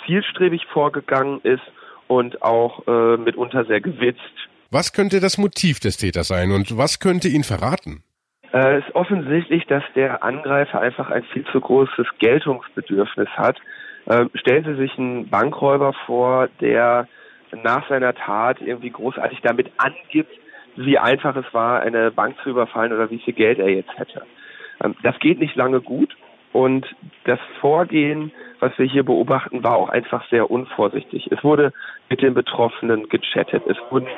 zielstrebig 0.06 0.66
vorgegangen 0.72 1.40
ist 1.42 1.62
und 2.06 2.42
auch 2.42 2.86
äh, 2.86 3.16
mitunter 3.16 3.64
sehr 3.64 3.80
gewitzt. 3.80 4.20
Was 4.70 4.92
könnte 4.92 5.20
das 5.20 5.38
Motiv 5.38 5.80
des 5.80 5.96
Täters 5.96 6.28
sein 6.28 6.50
und 6.52 6.76
was 6.76 7.00
könnte 7.00 7.28
ihn 7.28 7.44
verraten? 7.44 8.02
Äh, 8.52 8.78
es 8.78 8.86
ist 8.86 8.94
offensichtlich, 8.94 9.66
dass 9.66 9.82
der 9.94 10.22
Angreifer 10.22 10.80
einfach 10.80 11.10
ein 11.10 11.24
viel 11.32 11.44
zu 11.52 11.60
großes 11.60 12.06
Geltungsbedürfnis 12.18 13.28
hat. 13.36 13.56
Äh, 14.06 14.26
stellen 14.34 14.64
Sie 14.64 14.76
sich 14.76 14.98
einen 14.98 15.28
Bankräuber 15.28 15.94
vor, 16.06 16.48
der 16.60 17.08
nach 17.62 17.88
seiner 17.88 18.14
Tat 18.14 18.60
irgendwie 18.60 18.90
großartig 18.90 19.40
damit 19.42 19.70
angibt, 19.78 20.32
wie 20.76 20.98
einfach 20.98 21.34
es 21.36 21.52
war, 21.52 21.80
eine 21.80 22.10
Bank 22.10 22.36
zu 22.42 22.50
überfallen 22.50 22.92
oder 22.92 23.10
wie 23.10 23.18
viel 23.18 23.34
Geld 23.34 23.58
er 23.58 23.68
jetzt 23.68 23.96
hätte. 23.98 24.22
Ähm, 24.82 24.94
das 25.02 25.18
geht 25.18 25.38
nicht 25.38 25.56
lange 25.56 25.80
gut 25.80 26.16
und 26.52 26.86
das 27.24 27.38
Vorgehen, 27.60 28.32
was 28.60 28.76
wir 28.78 28.86
hier 28.86 29.04
beobachten, 29.04 29.62
war 29.62 29.76
auch 29.76 29.88
einfach 29.88 30.28
sehr 30.30 30.50
unvorsichtig. 30.50 31.30
Es 31.30 31.42
wurde 31.44 31.72
mit 32.08 32.22
den 32.22 32.34
Betroffenen 32.34 33.08
gechattet. 33.08 33.62
Es 33.66 33.76
wurden 33.90 34.08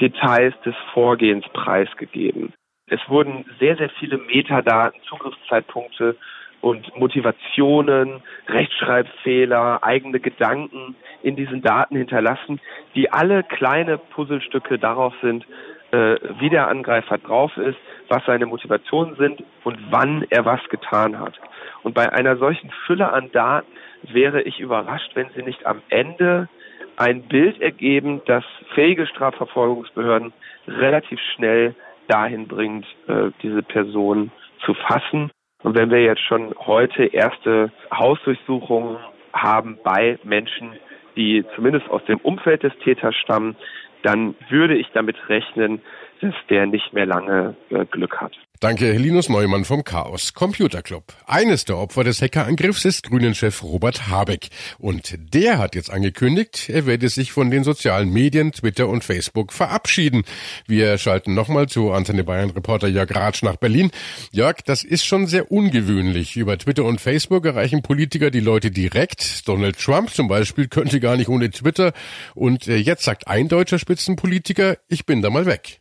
Details 0.00 0.54
des 0.64 0.74
Vorgehens 0.92 1.44
preisgegeben. 1.52 2.52
Es 2.86 3.00
wurden 3.08 3.44
sehr, 3.58 3.76
sehr 3.76 3.90
viele 3.90 4.18
Metadaten, 4.18 5.00
Zugriffszeitpunkte 5.08 6.16
und 6.60 6.96
Motivationen, 6.96 8.22
Rechtschreibfehler, 8.48 9.82
eigene 9.82 10.20
Gedanken 10.20 10.96
in 11.22 11.36
diesen 11.36 11.62
Daten 11.62 11.96
hinterlassen, 11.96 12.60
die 12.94 13.12
alle 13.12 13.44
kleine 13.44 13.98
Puzzlestücke 13.98 14.78
darauf 14.78 15.14
sind, 15.22 15.46
wie 15.90 16.50
der 16.50 16.68
Angreifer 16.68 17.18
drauf 17.18 17.56
ist, 17.56 17.78
was 18.08 18.24
seine 18.26 18.46
Motivationen 18.46 19.16
sind 19.16 19.42
und 19.64 19.78
wann 19.90 20.26
er 20.30 20.44
was 20.44 20.60
getan 20.68 21.18
hat. 21.18 21.34
Und 21.82 21.94
bei 21.94 22.12
einer 22.12 22.36
solchen 22.36 22.70
Fülle 22.86 23.12
an 23.12 23.30
Daten 23.32 23.70
wäre 24.02 24.42
ich 24.42 24.60
überrascht, 24.60 25.12
wenn 25.14 25.30
sie 25.34 25.42
nicht 25.42 25.66
am 25.66 25.82
Ende 25.88 26.48
ein 26.96 27.22
Bild 27.22 27.60
ergeben, 27.60 28.20
das 28.26 28.44
fähige 28.74 29.06
Strafverfolgungsbehörden 29.06 30.32
relativ 30.66 31.20
schnell 31.34 31.74
dahin 32.08 32.48
bringt, 32.48 32.86
äh, 33.06 33.30
diese 33.42 33.62
Person 33.62 34.32
zu 34.64 34.74
fassen. 34.74 35.30
Und 35.62 35.76
wenn 35.76 35.90
wir 35.90 36.02
jetzt 36.02 36.22
schon 36.22 36.54
heute 36.66 37.04
erste 37.04 37.70
Hausdurchsuchungen 37.92 38.96
haben 39.32 39.78
bei 39.84 40.18
Menschen, 40.24 40.72
die 41.16 41.44
zumindest 41.54 41.88
aus 41.90 42.04
dem 42.06 42.18
Umfeld 42.18 42.62
des 42.62 42.76
Täters 42.78 43.14
stammen, 43.16 43.56
dann 44.02 44.34
würde 44.48 44.76
ich 44.76 44.88
damit 44.92 45.16
rechnen, 45.28 45.80
dass 46.20 46.34
der 46.48 46.66
nicht 46.66 46.92
mehr 46.92 47.06
lange 47.06 47.56
äh, 47.70 47.84
Glück 47.86 48.16
hat. 48.16 48.32
Danke, 48.60 48.90
Linus 48.90 49.28
Neumann 49.28 49.64
vom 49.64 49.84
Chaos 49.84 50.34
Computer 50.34 50.82
Club. 50.82 51.04
Eines 51.26 51.64
der 51.64 51.78
Opfer 51.78 52.02
des 52.02 52.20
Hackerangriffs 52.20 52.84
ist 52.84 53.08
Grünen-Chef 53.08 53.62
Robert 53.62 54.08
Habeck. 54.08 54.48
Und 54.78 55.14
der 55.32 55.58
hat 55.58 55.76
jetzt 55.76 55.92
angekündigt, 55.92 56.68
er 56.68 56.84
werde 56.84 57.08
sich 57.08 57.30
von 57.30 57.52
den 57.52 57.62
sozialen 57.62 58.12
Medien, 58.12 58.50
Twitter 58.50 58.88
und 58.88 59.04
Facebook 59.04 59.52
verabschieden. 59.52 60.24
Wir 60.66 60.98
schalten 60.98 61.34
nochmal 61.34 61.68
zu 61.68 61.92
Antenne 61.92 62.24
Bayern 62.24 62.50
Reporter 62.50 62.88
Jörg 62.88 63.14
Ratsch 63.14 63.44
nach 63.44 63.54
Berlin. 63.54 63.92
Jörg, 64.32 64.56
das 64.66 64.82
ist 64.82 65.04
schon 65.04 65.28
sehr 65.28 65.52
ungewöhnlich. 65.52 66.36
Über 66.36 66.58
Twitter 66.58 66.84
und 66.84 67.00
Facebook 67.00 67.46
erreichen 67.46 67.82
Politiker 67.82 68.32
die 68.32 68.40
Leute 68.40 68.72
direkt. 68.72 69.46
Donald 69.46 69.78
Trump 69.78 70.10
zum 70.10 70.26
Beispiel 70.26 70.66
könnte 70.66 70.98
gar 70.98 71.16
nicht 71.16 71.28
ohne 71.28 71.50
Twitter. 71.50 71.92
Und 72.34 72.66
äh, 72.66 72.74
jetzt 72.74 73.04
sagt 73.04 73.28
ein 73.28 73.46
deutscher 73.46 73.78
Spitzenpolitiker, 73.78 74.78
ich 74.88 75.06
bin 75.06 75.22
da 75.22 75.30
mal 75.30 75.46
weg. 75.46 75.80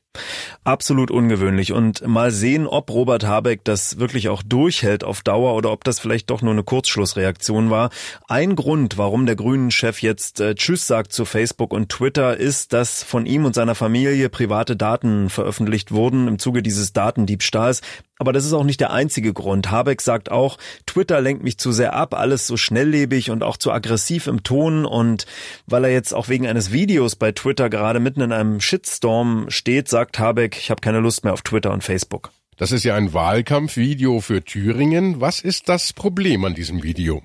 Absolut 0.64 1.12
ungewöhnlich. 1.12 1.74
Und 1.74 2.06
mal 2.08 2.32
sehen, 2.32 2.68
ob 2.68 2.90
Robert 2.90 3.26
Habeck 3.26 3.64
das 3.64 4.00
wirklich 4.00 4.30
auch 4.30 4.44
durchhält 4.44 5.04
auf 5.04 5.22
Dauer 5.22 5.56
oder 5.56 5.72
ob 5.72 5.84
das 5.84 6.00
vielleicht 6.00 6.30
doch 6.30 6.42
nur 6.42 6.54
eine 6.54 6.64
Kurzschlussreaktion 6.64 7.70
war. 7.70 7.90
Ein 8.28 8.56
Grund, 8.56 8.98
warum 8.98 9.26
der 9.26 9.36
Grünen-Chef 9.36 10.02
jetzt 10.02 10.40
äh, 10.40 10.56
Tschüss 10.56 10.88
sagt 10.88 11.14
zu 11.14 11.26
Facebook 11.26 11.74
und 11.74 11.90
Twitter, 11.90 12.38
ist, 12.38 12.74
dass 12.74 13.04
von 13.04 13.26
ihm 13.26 13.46
und 13.46 13.56
seiner 13.56 13.76
Familie 13.76 14.30
private 14.30 14.76
Daten 14.76 15.30
veröffentlicht 15.30 15.92
wurden 15.92 16.28
im 16.28 16.40
Zuge 16.40 16.62
dieses 16.62 16.94
Datendiebstahls. 16.94 17.82
Aber 18.20 18.34
das 18.34 18.46
ist 18.46 18.54
auch 18.54 18.64
nicht 18.64 18.80
der 18.80 18.92
einzige 18.92 19.34
Grund. 19.34 19.70
Habeck 19.70 20.02
sagt 20.02 20.32
auch, 20.32 20.58
Twitter 20.86 21.22
lenkt 21.22 21.44
mich 21.44 21.58
zu 21.58 21.72
sehr 21.72 21.94
ab, 21.94 22.14
alles 22.14 22.48
so 22.48 22.58
schnelllebig 22.58 23.30
und 23.30 23.44
auch 23.44 23.58
zu 23.58 23.72
aggressiv 23.72 24.28
im 24.28 24.44
Ton. 24.44 24.86
Und 24.86 25.26
weil 25.68 25.84
er 25.86 25.92
jetzt 25.92 26.14
auch 26.14 26.28
wegen 26.28 26.48
eines 26.48 26.72
Videos 26.72 27.16
bei 27.16 27.32
Twitter 27.32 27.70
gerade 27.70 28.00
mitten 28.00 28.22
in 28.22 28.32
einem 28.32 28.60
Shitstorm 28.60 29.46
steht, 29.50 29.88
sagt 29.88 30.20
Habeck, 30.20 30.58
ich 30.58 30.72
habe 30.72 30.82
keine 30.82 31.00
Lust 31.00 31.24
mehr 31.24 31.34
auf 31.34 31.42
Twitter 31.42 31.72
und 31.72 31.84
Facebook. 31.84 32.32
Das 32.58 32.72
ist 32.72 32.84
ja 32.84 32.96
ein 32.96 33.14
Wahlkampfvideo 33.14 34.20
für 34.20 34.44
Thüringen. 34.44 35.22
Was 35.22 35.42
ist 35.42 35.70
das 35.70 35.94
Problem 35.94 36.44
an 36.44 36.56
diesem 36.56 36.82
Video? 36.82 37.22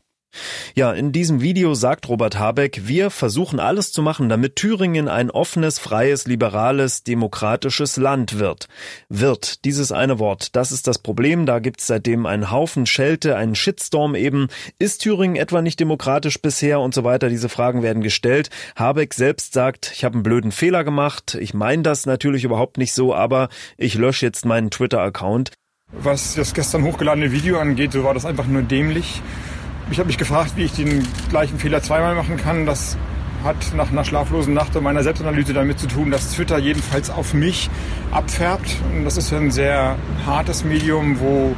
Ja, 0.74 0.92
in 0.92 1.12
diesem 1.12 1.42
Video 1.42 1.74
sagt 1.74 2.08
Robert 2.08 2.38
Habeck, 2.38 2.82
wir 2.86 3.10
versuchen 3.10 3.60
alles 3.60 3.92
zu 3.92 4.02
machen, 4.02 4.28
damit 4.28 4.56
Thüringen 4.56 5.08
ein 5.08 5.30
offenes, 5.30 5.78
freies, 5.78 6.26
liberales, 6.26 7.04
demokratisches 7.04 7.96
Land 7.96 8.38
wird. 8.38 8.68
Wird, 9.08 9.64
dieses 9.64 9.92
eine 9.92 10.18
Wort, 10.18 10.56
das 10.56 10.72
ist 10.72 10.86
das 10.86 10.98
Problem, 10.98 11.44
da 11.46 11.58
gibt's 11.58 11.86
seitdem 11.86 12.26
einen 12.26 12.50
Haufen 12.50 12.86
Schelte, 12.86 13.36
einen 13.36 13.54
Shitstorm 13.54 14.14
eben. 14.14 14.48
Ist 14.78 15.02
Thüringen 15.02 15.36
etwa 15.36 15.60
nicht 15.60 15.78
demokratisch 15.80 16.40
bisher 16.40 16.80
und 16.80 16.94
so 16.94 17.04
weiter? 17.04 17.28
Diese 17.28 17.48
Fragen 17.48 17.82
werden 17.82 18.02
gestellt. 18.02 18.50
Habeck 18.76 19.14
selbst 19.14 19.52
sagt, 19.52 19.92
ich 19.94 20.04
habe 20.04 20.14
einen 20.14 20.22
blöden 20.22 20.52
Fehler 20.52 20.84
gemacht, 20.84 21.36
ich 21.38 21.54
meine 21.54 21.82
das 21.82 22.06
natürlich 22.06 22.44
überhaupt 22.44 22.78
nicht 22.78 22.94
so, 22.94 23.14
aber 23.14 23.48
ich 23.76 23.94
lösche 23.94 24.24
jetzt 24.24 24.46
meinen 24.46 24.70
Twitter-Account. 24.70 25.52
Was 25.92 26.34
das 26.36 26.54
gestern 26.54 26.84
hochgeladene 26.84 27.32
Video 27.32 27.58
angeht, 27.58 27.92
so 27.92 28.02
war 28.02 28.14
das 28.14 28.24
einfach 28.24 28.46
nur 28.46 28.62
dämlich. 28.62 29.20
Ich 29.92 29.98
habe 29.98 30.06
mich 30.06 30.16
gefragt, 30.16 30.52
wie 30.56 30.62
ich 30.62 30.72
den 30.72 31.06
gleichen 31.28 31.58
Fehler 31.58 31.82
zweimal 31.82 32.14
machen 32.14 32.38
kann. 32.38 32.64
Das 32.64 32.96
hat 33.44 33.56
nach 33.76 33.92
einer 33.92 34.06
schlaflosen 34.06 34.54
Nacht 34.54 34.74
und 34.74 34.84
meiner 34.84 35.02
Selbstanalyse 35.02 35.52
damit 35.52 35.78
zu 35.78 35.86
tun, 35.86 36.10
dass 36.10 36.32
Twitter 36.32 36.56
jedenfalls 36.56 37.10
auf 37.10 37.34
mich 37.34 37.68
abfärbt. 38.10 38.74
Und 38.90 39.04
das 39.04 39.18
ist 39.18 39.34
ein 39.34 39.50
sehr 39.50 39.96
hartes 40.24 40.64
Medium, 40.64 41.20
wo 41.20 41.54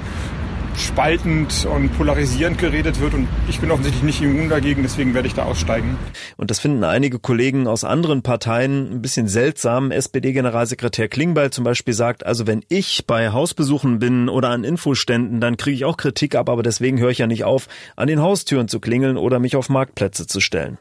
spaltend 0.76 1.66
und 1.66 1.96
polarisierend 1.96 2.58
geredet 2.58 3.00
wird 3.00 3.14
und 3.14 3.28
ich 3.48 3.60
bin 3.60 3.70
offensichtlich 3.70 4.02
nicht 4.02 4.22
immun 4.22 4.48
dagegen, 4.48 4.82
deswegen 4.82 5.14
werde 5.14 5.28
ich 5.28 5.34
da 5.34 5.44
aussteigen. 5.44 5.96
Und 6.36 6.50
das 6.50 6.60
finden 6.60 6.84
einige 6.84 7.18
Kollegen 7.18 7.66
aus 7.66 7.84
anderen 7.84 8.22
Parteien 8.22 8.92
ein 8.92 9.02
bisschen 9.02 9.28
seltsam. 9.28 9.90
SPD-Generalsekretär 9.90 11.08
Klingbeil 11.08 11.50
zum 11.50 11.64
Beispiel 11.64 11.94
sagt, 11.94 12.26
also 12.26 12.46
wenn 12.46 12.64
ich 12.68 13.06
bei 13.06 13.30
Hausbesuchen 13.30 13.98
bin 13.98 14.28
oder 14.28 14.50
an 14.50 14.64
Infoständen, 14.64 15.40
dann 15.40 15.56
kriege 15.56 15.76
ich 15.76 15.84
auch 15.84 15.96
Kritik 15.96 16.34
ab, 16.34 16.48
aber 16.48 16.62
deswegen 16.62 16.98
höre 16.98 17.10
ich 17.10 17.18
ja 17.18 17.26
nicht 17.26 17.44
auf, 17.44 17.68
an 17.96 18.08
den 18.08 18.20
Haustüren 18.20 18.68
zu 18.68 18.80
klingeln 18.80 19.16
oder 19.16 19.38
mich 19.38 19.56
auf 19.56 19.68
Marktplätze 19.68 20.26
zu 20.26 20.40
stellen. 20.40 20.78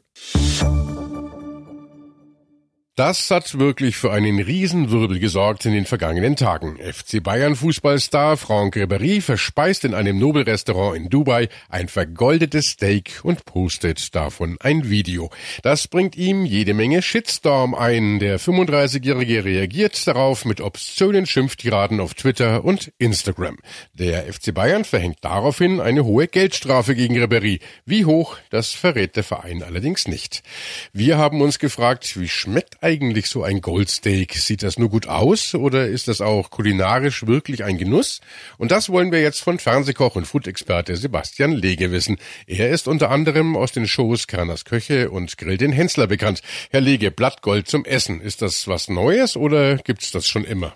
Das 2.95 3.31
hat 3.31 3.57
wirklich 3.57 3.95
für 3.97 4.12
einen 4.12 4.39
Riesenwirbel 4.39 5.17
gesorgt 5.17 5.65
in 5.65 5.73
den 5.73 5.88
vergangenen 5.88 6.35
Tagen. 6.35 6.77
FC 6.77 7.23
Bayern 7.23 7.55
Fußballstar 7.55 8.38
Franck 8.38 8.75
Ribéry 8.75 9.19
verspeist 9.19 9.83
in 9.83 9.95
einem 9.95 10.19
Nobelrestaurant 10.19 10.95
in 10.95 11.09
Dubai 11.09 11.50
ein 11.69 11.88
vergoldetes 11.88 12.65
Steak 12.67 13.21
und 13.23 13.45
postet 13.45 14.13
davon 14.13 14.57
ein 14.59 14.91
Video. 14.91 15.31
Das 15.63 15.88
bringt 15.88 16.15
ihm 16.15 16.45
jede 16.45 16.75
Menge 16.75 17.01
Shitstorm 17.01 17.73
ein. 17.73 18.19
Der 18.19 18.39
35-Jährige 18.39 19.43
reagiert 19.43 20.05
darauf 20.05 20.45
mit 20.45 20.62
obszönen 20.62 21.25
Schimpftiraden 21.25 22.00
auf 22.00 22.13
Twitter 22.13 22.63
und 22.63 22.93
Instagram. 23.00 23.57
Der 23.93 24.31
FC 24.31 24.53
Bayern 24.53 24.85
verhängt 24.85 25.17
daraufhin 25.21 25.81
eine 25.81 26.05
hohe 26.05 26.27
Geldstrafe 26.27 26.93
gegen 26.93 27.17
Ribéry. 27.17 27.59
Wie 27.88 28.05
hoch, 28.05 28.38
das 28.51 28.69
verrät 28.69 29.15
der 29.15 29.23
Verein 29.23 29.63
allerdings 29.63 30.07
nicht. 30.07 30.43
Wir 30.91 31.17
haben 31.17 31.41
uns 31.41 31.57
gefragt, 31.57 32.19
wie 32.19 32.27
schmeckt 32.27 32.83
eigentlich 32.84 33.28
so 33.28 33.44
ein 33.44 33.62
Goldsteak? 33.62 34.34
Sieht 34.36 34.62
das 34.62 34.78
nur 34.78 34.90
gut 34.90 35.08
aus 35.08 35.56
oder 35.56 35.88
ist 35.88 36.08
das 36.08 36.22
auch 36.22 36.50
kulinarisch 36.50 37.25
wirklich 37.25 37.63
ein 37.63 37.78
Genuss? 37.78 38.20
Und 38.58 38.72
das 38.72 38.89
wollen 38.89 39.12
wir 39.12 39.22
jetzt 39.22 39.39
von 39.39 39.58
Fernsehkoch 39.58 40.15
und 40.15 40.26
Food-Experte 40.26 40.96
Sebastian 40.96 41.54
Lege 41.54 41.91
wissen. 41.91 42.17
Er 42.46 42.69
ist 42.69 42.88
unter 42.88 43.10
anderem 43.10 43.56
aus 43.56 43.72
den 43.72 43.88
Shows 43.88 44.28
Kerners 44.28 44.65
Köche 44.65 45.10
und 45.10 45.38
Grill 45.38 45.58
den 45.58 45.72
Hensler 45.72 46.08
bekannt. 46.08 46.41
Herr 46.69 46.82
Lege, 46.82 47.10
Blattgold 47.10 47.67
zum 47.67 47.86
Essen. 47.86 48.22
Ist 48.22 48.41
das 48.41 48.67
was 48.67 48.89
Neues 48.89 49.38
oder 49.38 49.78
gibt's 49.78 50.12
das 50.12 50.28
schon 50.28 50.43
immer? 50.43 50.76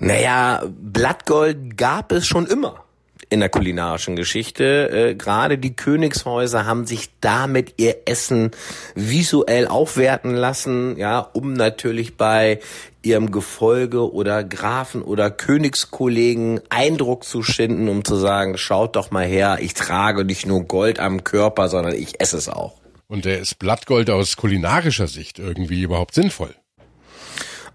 Naja, 0.00 0.64
Blattgold 0.68 1.76
gab 1.76 2.12
es 2.12 2.26
schon 2.26 2.46
immer 2.46 2.84
in 3.30 3.40
der 3.40 3.48
kulinarischen 3.48 4.16
Geschichte. 4.16 4.90
Äh, 4.90 5.14
Gerade 5.14 5.58
die 5.58 5.74
Königshäuser 5.74 6.66
haben 6.66 6.86
sich 6.86 7.10
damit 7.20 7.74
ihr 7.76 7.96
Essen 8.06 8.50
visuell 8.94 9.66
aufwerten 9.66 10.34
lassen, 10.34 10.96
ja, 10.96 11.20
um 11.20 11.52
natürlich 11.52 12.16
bei 12.16 12.60
ihrem 13.02 13.30
Gefolge 13.30 14.12
oder 14.12 14.44
Grafen 14.44 15.02
oder 15.02 15.30
Königskollegen 15.30 16.60
Eindruck 16.68 17.24
zu 17.24 17.42
schinden, 17.42 17.88
um 17.88 18.04
zu 18.04 18.16
sagen, 18.16 18.58
schaut 18.58 18.96
doch 18.96 19.10
mal 19.10 19.26
her, 19.26 19.58
ich 19.60 19.74
trage 19.74 20.24
nicht 20.24 20.46
nur 20.46 20.64
Gold 20.64 20.98
am 20.98 21.24
Körper, 21.24 21.68
sondern 21.68 21.94
ich 21.94 22.20
esse 22.20 22.36
es 22.36 22.48
auch. 22.48 22.74
Und 23.06 23.24
der 23.24 23.38
ist 23.38 23.58
Blattgold 23.58 24.10
aus 24.10 24.36
kulinarischer 24.36 25.06
Sicht 25.06 25.38
irgendwie 25.38 25.82
überhaupt 25.82 26.14
sinnvoll? 26.14 26.54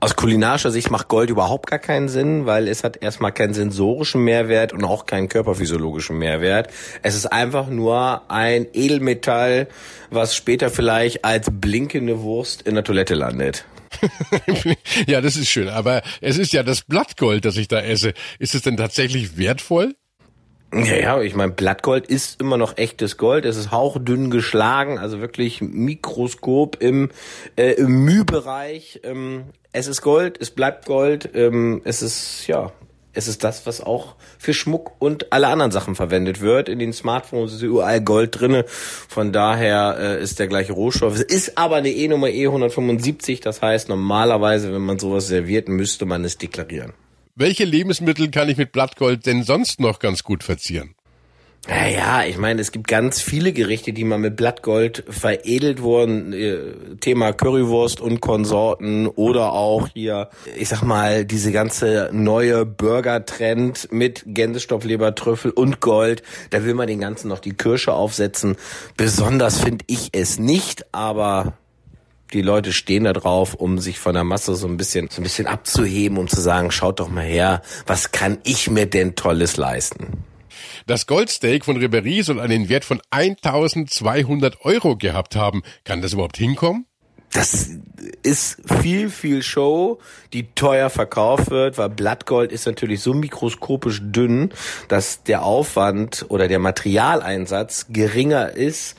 Aus 0.04 0.18
kulinarischer 0.18 0.70
Sicht 0.70 0.92
macht 0.92 1.08
Gold 1.08 1.30
überhaupt 1.30 1.68
gar 1.68 1.80
keinen 1.80 2.10
Sinn, 2.10 2.46
weil 2.46 2.68
es 2.68 2.84
hat 2.84 3.02
erstmal 3.02 3.32
keinen 3.32 3.54
sensorischen 3.54 4.22
Mehrwert 4.22 4.74
und 4.74 4.84
auch 4.84 5.06
keinen 5.06 5.30
körperphysiologischen 5.30 6.18
Mehrwert. 6.18 6.68
Es 7.04 7.16
ist 7.16 7.28
einfach 7.28 7.70
nur 7.70 8.30
ein 8.30 8.68
Edelmetall, 8.74 9.70
was 10.10 10.36
später 10.36 10.70
vielleicht 10.70 11.24
als 11.24 11.48
blinkende 11.50 12.20
Wurst 12.20 12.64
in 12.64 12.76
der 12.76 12.84
Toilette 12.84 13.16
landet. 13.16 13.64
ja, 15.08 15.22
das 15.22 15.38
ist 15.38 15.48
schön. 15.48 15.70
Aber 15.70 16.02
es 16.20 16.38
ist 16.38 16.52
ja 16.52 16.64
das 16.64 16.82
Blattgold, 16.82 17.46
das 17.46 17.56
ich 17.56 17.70
da 17.70 17.80
esse. 17.80 18.14
Ist 18.40 18.56
es 18.56 18.62
denn 18.62 18.76
tatsächlich 18.76 19.38
wertvoll? 19.38 19.96
Ja, 20.74 20.96
ja, 20.96 21.22
ich 21.22 21.36
meine, 21.36 21.52
Blattgold 21.52 22.08
ist 22.08 22.42
immer 22.42 22.58
noch 22.58 22.78
echtes 22.78 23.18
Gold. 23.18 23.46
Es 23.46 23.58
ist 23.58 23.72
hauchdünn 23.72 24.32
geschlagen, 24.32 24.98
also 24.98 25.20
wirklich 25.22 25.62
Mikroskop 25.62 26.82
im, 26.82 27.12
äh, 27.56 27.74
im 27.74 28.04
Mühbereich. 28.04 29.00
Ähm, 29.04 29.44
es 29.72 29.86
ist 29.86 30.02
Gold, 30.02 30.40
es 30.42 30.50
bleibt 30.50 30.88
Gold. 30.88 31.30
Ähm, 31.36 31.82
es 31.84 32.02
ist, 32.02 32.48
ja, 32.48 32.72
es 33.14 33.28
ist 33.28 33.44
das, 33.44 33.68
was 33.68 33.82
auch 33.82 34.16
für 34.40 34.56
Schmuck 34.56 34.94
und 34.98 35.32
alle 35.32 35.48
anderen 35.48 35.72
Sachen 35.72 35.94
verwendet 35.94 36.42
wird. 36.42 36.70
In 36.70 36.80
den 36.80 36.92
Smartphones 36.92 37.54
ist 37.54 37.62
überall 37.62 38.02
Gold 38.02 38.40
drinne. 38.40 38.66
Von 38.68 39.32
daher 39.32 39.98
äh, 40.00 40.24
ist 40.24 40.40
der 40.40 40.48
gleiche 40.48 40.74
Rohstoff. 40.74 41.14
Es 41.14 41.22
ist 41.22 41.58
aber 41.58 41.76
eine 41.76 41.92
E-Nummer 41.92 42.28
E175. 42.28 43.44
Das 43.44 43.62
heißt, 43.62 43.90
normalerweise, 43.90 44.74
wenn 44.74 44.82
man 44.82 44.98
sowas 44.98 45.28
serviert, 45.28 45.70
müsste 45.70 46.08
man 46.08 46.26
es 46.26 46.40
deklarieren. 46.40 46.94
Welche 47.36 47.66
Lebensmittel 47.66 48.30
kann 48.30 48.48
ich 48.50 48.58
mit 48.58 48.72
Blattgold 48.72 49.26
denn 49.26 49.44
sonst 49.44 49.80
noch 49.80 49.98
ganz 49.98 50.24
gut 50.24 50.44
verzieren? 50.44 50.94
Ja, 51.68 51.88
ja, 51.88 52.24
ich 52.26 52.38
meine, 52.38 52.60
es 52.60 52.72
gibt 52.74 52.88
ganz 52.88 53.22
viele 53.22 53.54
Gerichte, 53.54 53.94
die 53.94 54.04
mal 54.04 54.20
mit 54.20 54.36
Blattgold 54.36 55.06
veredelt 55.08 55.82
wurden. 55.82 56.34
Äh, 56.34 56.98
Thema 57.00 57.32
Currywurst 57.32 58.02
und 58.02 58.20
Konsorten 58.20 59.08
oder 59.08 59.54
auch 59.54 59.88
hier, 59.88 60.30
ich 60.58 60.68
sag 60.68 60.84
mal, 60.84 61.26
diese 61.26 61.54
ganze 61.54 62.10
neue 62.12 62.66
Burger-Trend 62.66 63.92
mit 63.92 64.24
Gänsestopflebertrüffel 64.28 65.52
und 65.52 65.80
Gold. 65.80 66.22
Da 66.50 66.66
will 66.66 66.74
man 66.74 66.88
den 66.88 67.00
ganzen 67.00 67.30
noch 67.30 67.40
die 67.40 67.54
Kirsche 67.54 67.94
aufsetzen. 67.94 68.58
Besonders 68.98 69.62
finde 69.62 69.86
ich 69.88 70.10
es 70.12 70.38
nicht, 70.38 70.94
aber 70.94 71.54
die 72.34 72.42
Leute 72.42 72.74
stehen 72.74 73.06
da 73.06 73.14
drauf, 73.14 73.54
um 73.54 73.80
sich 73.80 74.00
von 74.00 74.14
der 74.14 74.24
Masse 74.24 74.56
so 74.56 74.68
ein 74.68 74.78
bisschen, 74.78 75.10
so 75.10 75.22
ein 75.22 75.24
bisschen 75.24 75.48
abzuheben, 75.48 76.18
um 76.18 76.28
zu 76.28 76.42
sagen, 76.42 76.72
schaut 76.72 77.00
doch 77.00 77.10
mal 77.10 77.24
her, 77.24 77.62
was 77.86 78.12
kann 78.12 78.40
ich 78.44 78.70
mir 78.70 78.86
denn 78.86 79.16
Tolles 79.16 79.58
leisten? 79.58 80.24
Das 80.86 81.08
Goldsteak 81.08 81.66
von 81.66 81.78
Ribery 81.78 82.24
soll 82.24 82.40
einen 82.40 82.68
Wert 82.70 82.86
von 82.86 83.02
1200 83.10 84.66
Euro 84.66 84.98
gehabt 84.98 85.36
haben. 85.36 85.64
Kann 85.86 86.02
das 86.02 86.14
überhaupt 86.14 86.38
hinkommen? 86.38 86.86
das 87.34 87.70
ist 88.22 88.58
viel, 88.82 89.10
viel 89.10 89.42
Show, 89.42 90.00
die 90.34 90.54
teuer 90.54 90.90
verkauft 90.90 91.50
wird, 91.50 91.78
weil 91.78 91.90
Blattgold 91.90 92.52
ist 92.52 92.68
natürlich 92.68 93.02
so 93.02 93.14
mikroskopisch 93.14 94.02
dünn, 94.04 94.52
dass 94.88 95.24
der 95.24 95.44
Aufwand 95.44 96.26
oder 96.30 96.48
der 96.48 96.60
Materialeinsatz 96.60 97.88
geringer 97.90 98.52
ist. 98.52 98.96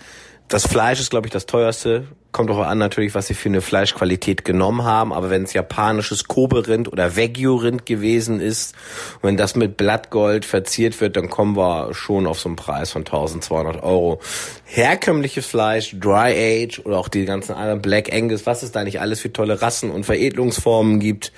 Das 0.49 0.67
Fleisch 0.67 1.01
ist, 1.01 1.11
glaube 1.11 1.27
ich, 1.27 1.33
das 1.33 1.47
teuerste 1.47 2.07
Kommt 2.35 2.51
auch 2.51 2.59
an 2.59 2.79
natürlich, 2.79 3.15
was 3.15 3.29
sie 3.29 3.35
für 3.35 3.49
eine 3.49 3.61
Fleischqualität 3.61 4.45
genommen 4.45 4.83
haben. 4.83 5.13
Aber 5.13 5.31
wenn 5.31 5.45
es 5.45 5.53
japanisches 5.53 6.27
Kobe-Rind 6.27 6.93
oder 6.93 7.17
Wagyu-Rind 7.17 7.87
gewesen 7.87 8.41
ist, 8.41 8.75
und 9.15 9.29
wenn 9.29 9.37
das 9.37 9.55
mit 9.55 9.77
Blattgold 9.77 10.45
verziert 10.45 11.01
wird, 11.01 11.17
dann 11.17 11.31
kommen 11.31 11.57
wir 11.57 11.95
schon 11.95 12.27
auf 12.27 12.41
so 12.41 12.49
einen 12.49 12.57
Preis 12.57 12.91
von 12.91 13.03
1200 13.03 13.85
Euro. 13.85 14.19
Herkömmliches 14.65 15.47
Fleisch, 15.47 15.95
Dry 15.97 16.65
Age 16.65 16.81
oder 16.85 16.99
auch 16.99 17.07
die 17.07 17.25
ganzen 17.25 17.53
anderen 17.53 17.81
Black 17.81 18.13
Angus, 18.13 18.47
was 18.47 18.65
es 18.65 18.73
da 18.73 18.83
nicht 18.83 19.01
alles 19.01 19.21
für 19.21 19.33
tolle 19.33 19.63
Rassen 19.63 19.93
und 19.93 20.03
Veredelungsformen 20.03 20.99
gibt, 20.99 21.31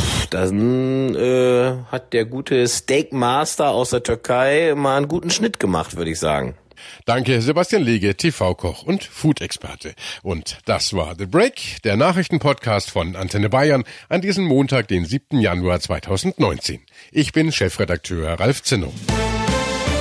pff, 0.00 0.26
dann 0.28 1.16
äh, 1.16 1.72
hat 1.90 2.12
der 2.12 2.26
gute 2.26 2.68
Steak 2.68 3.12
Master 3.12 3.70
aus 3.70 3.90
der 3.90 4.04
Türkei 4.04 4.74
mal 4.76 4.98
einen 4.98 5.08
guten 5.08 5.30
Schnitt 5.30 5.58
gemacht, 5.58 5.96
würde 5.96 6.12
ich 6.12 6.20
sagen. 6.20 6.54
Danke, 7.04 7.40
Sebastian 7.40 7.82
Lege, 7.82 8.16
TV-Koch 8.16 8.82
und 8.82 9.04
Food-Experte. 9.04 9.94
Und 10.22 10.58
das 10.64 10.92
war 10.94 11.14
The 11.18 11.26
Break, 11.26 11.82
der 11.84 11.96
Nachrichtenpodcast 11.96 12.90
von 12.90 13.16
Antenne 13.16 13.48
Bayern 13.48 13.84
an 14.08 14.20
diesem 14.20 14.44
Montag, 14.44 14.88
den 14.88 15.04
7. 15.04 15.40
Januar 15.40 15.80
2019. 15.80 16.80
Ich 17.12 17.32
bin 17.32 17.52
Chefredakteur 17.52 18.38
Ralf 18.40 18.62
Zinno. 18.62 18.92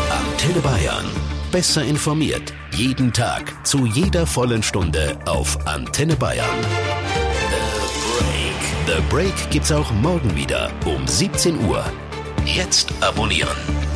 Antenne 0.09 0.59
Bayern. 0.61 1.05
Besser 1.51 1.83
informiert. 1.83 2.53
Jeden 2.73 3.13
Tag. 3.13 3.65
Zu 3.65 3.85
jeder 3.85 4.27
vollen 4.27 4.63
Stunde 4.63 5.17
auf 5.25 5.65
Antenne 5.65 6.15
Bayern. 6.15 6.47
The 7.51 8.95
Break. 8.95 8.97
The 8.97 9.01
Break 9.09 9.49
gibt's 9.49 9.71
auch 9.71 9.91
morgen 9.91 10.35
wieder 10.35 10.71
um 10.85 11.07
17 11.07 11.65
Uhr. 11.65 11.83
Jetzt 12.45 12.93
abonnieren. 13.01 13.86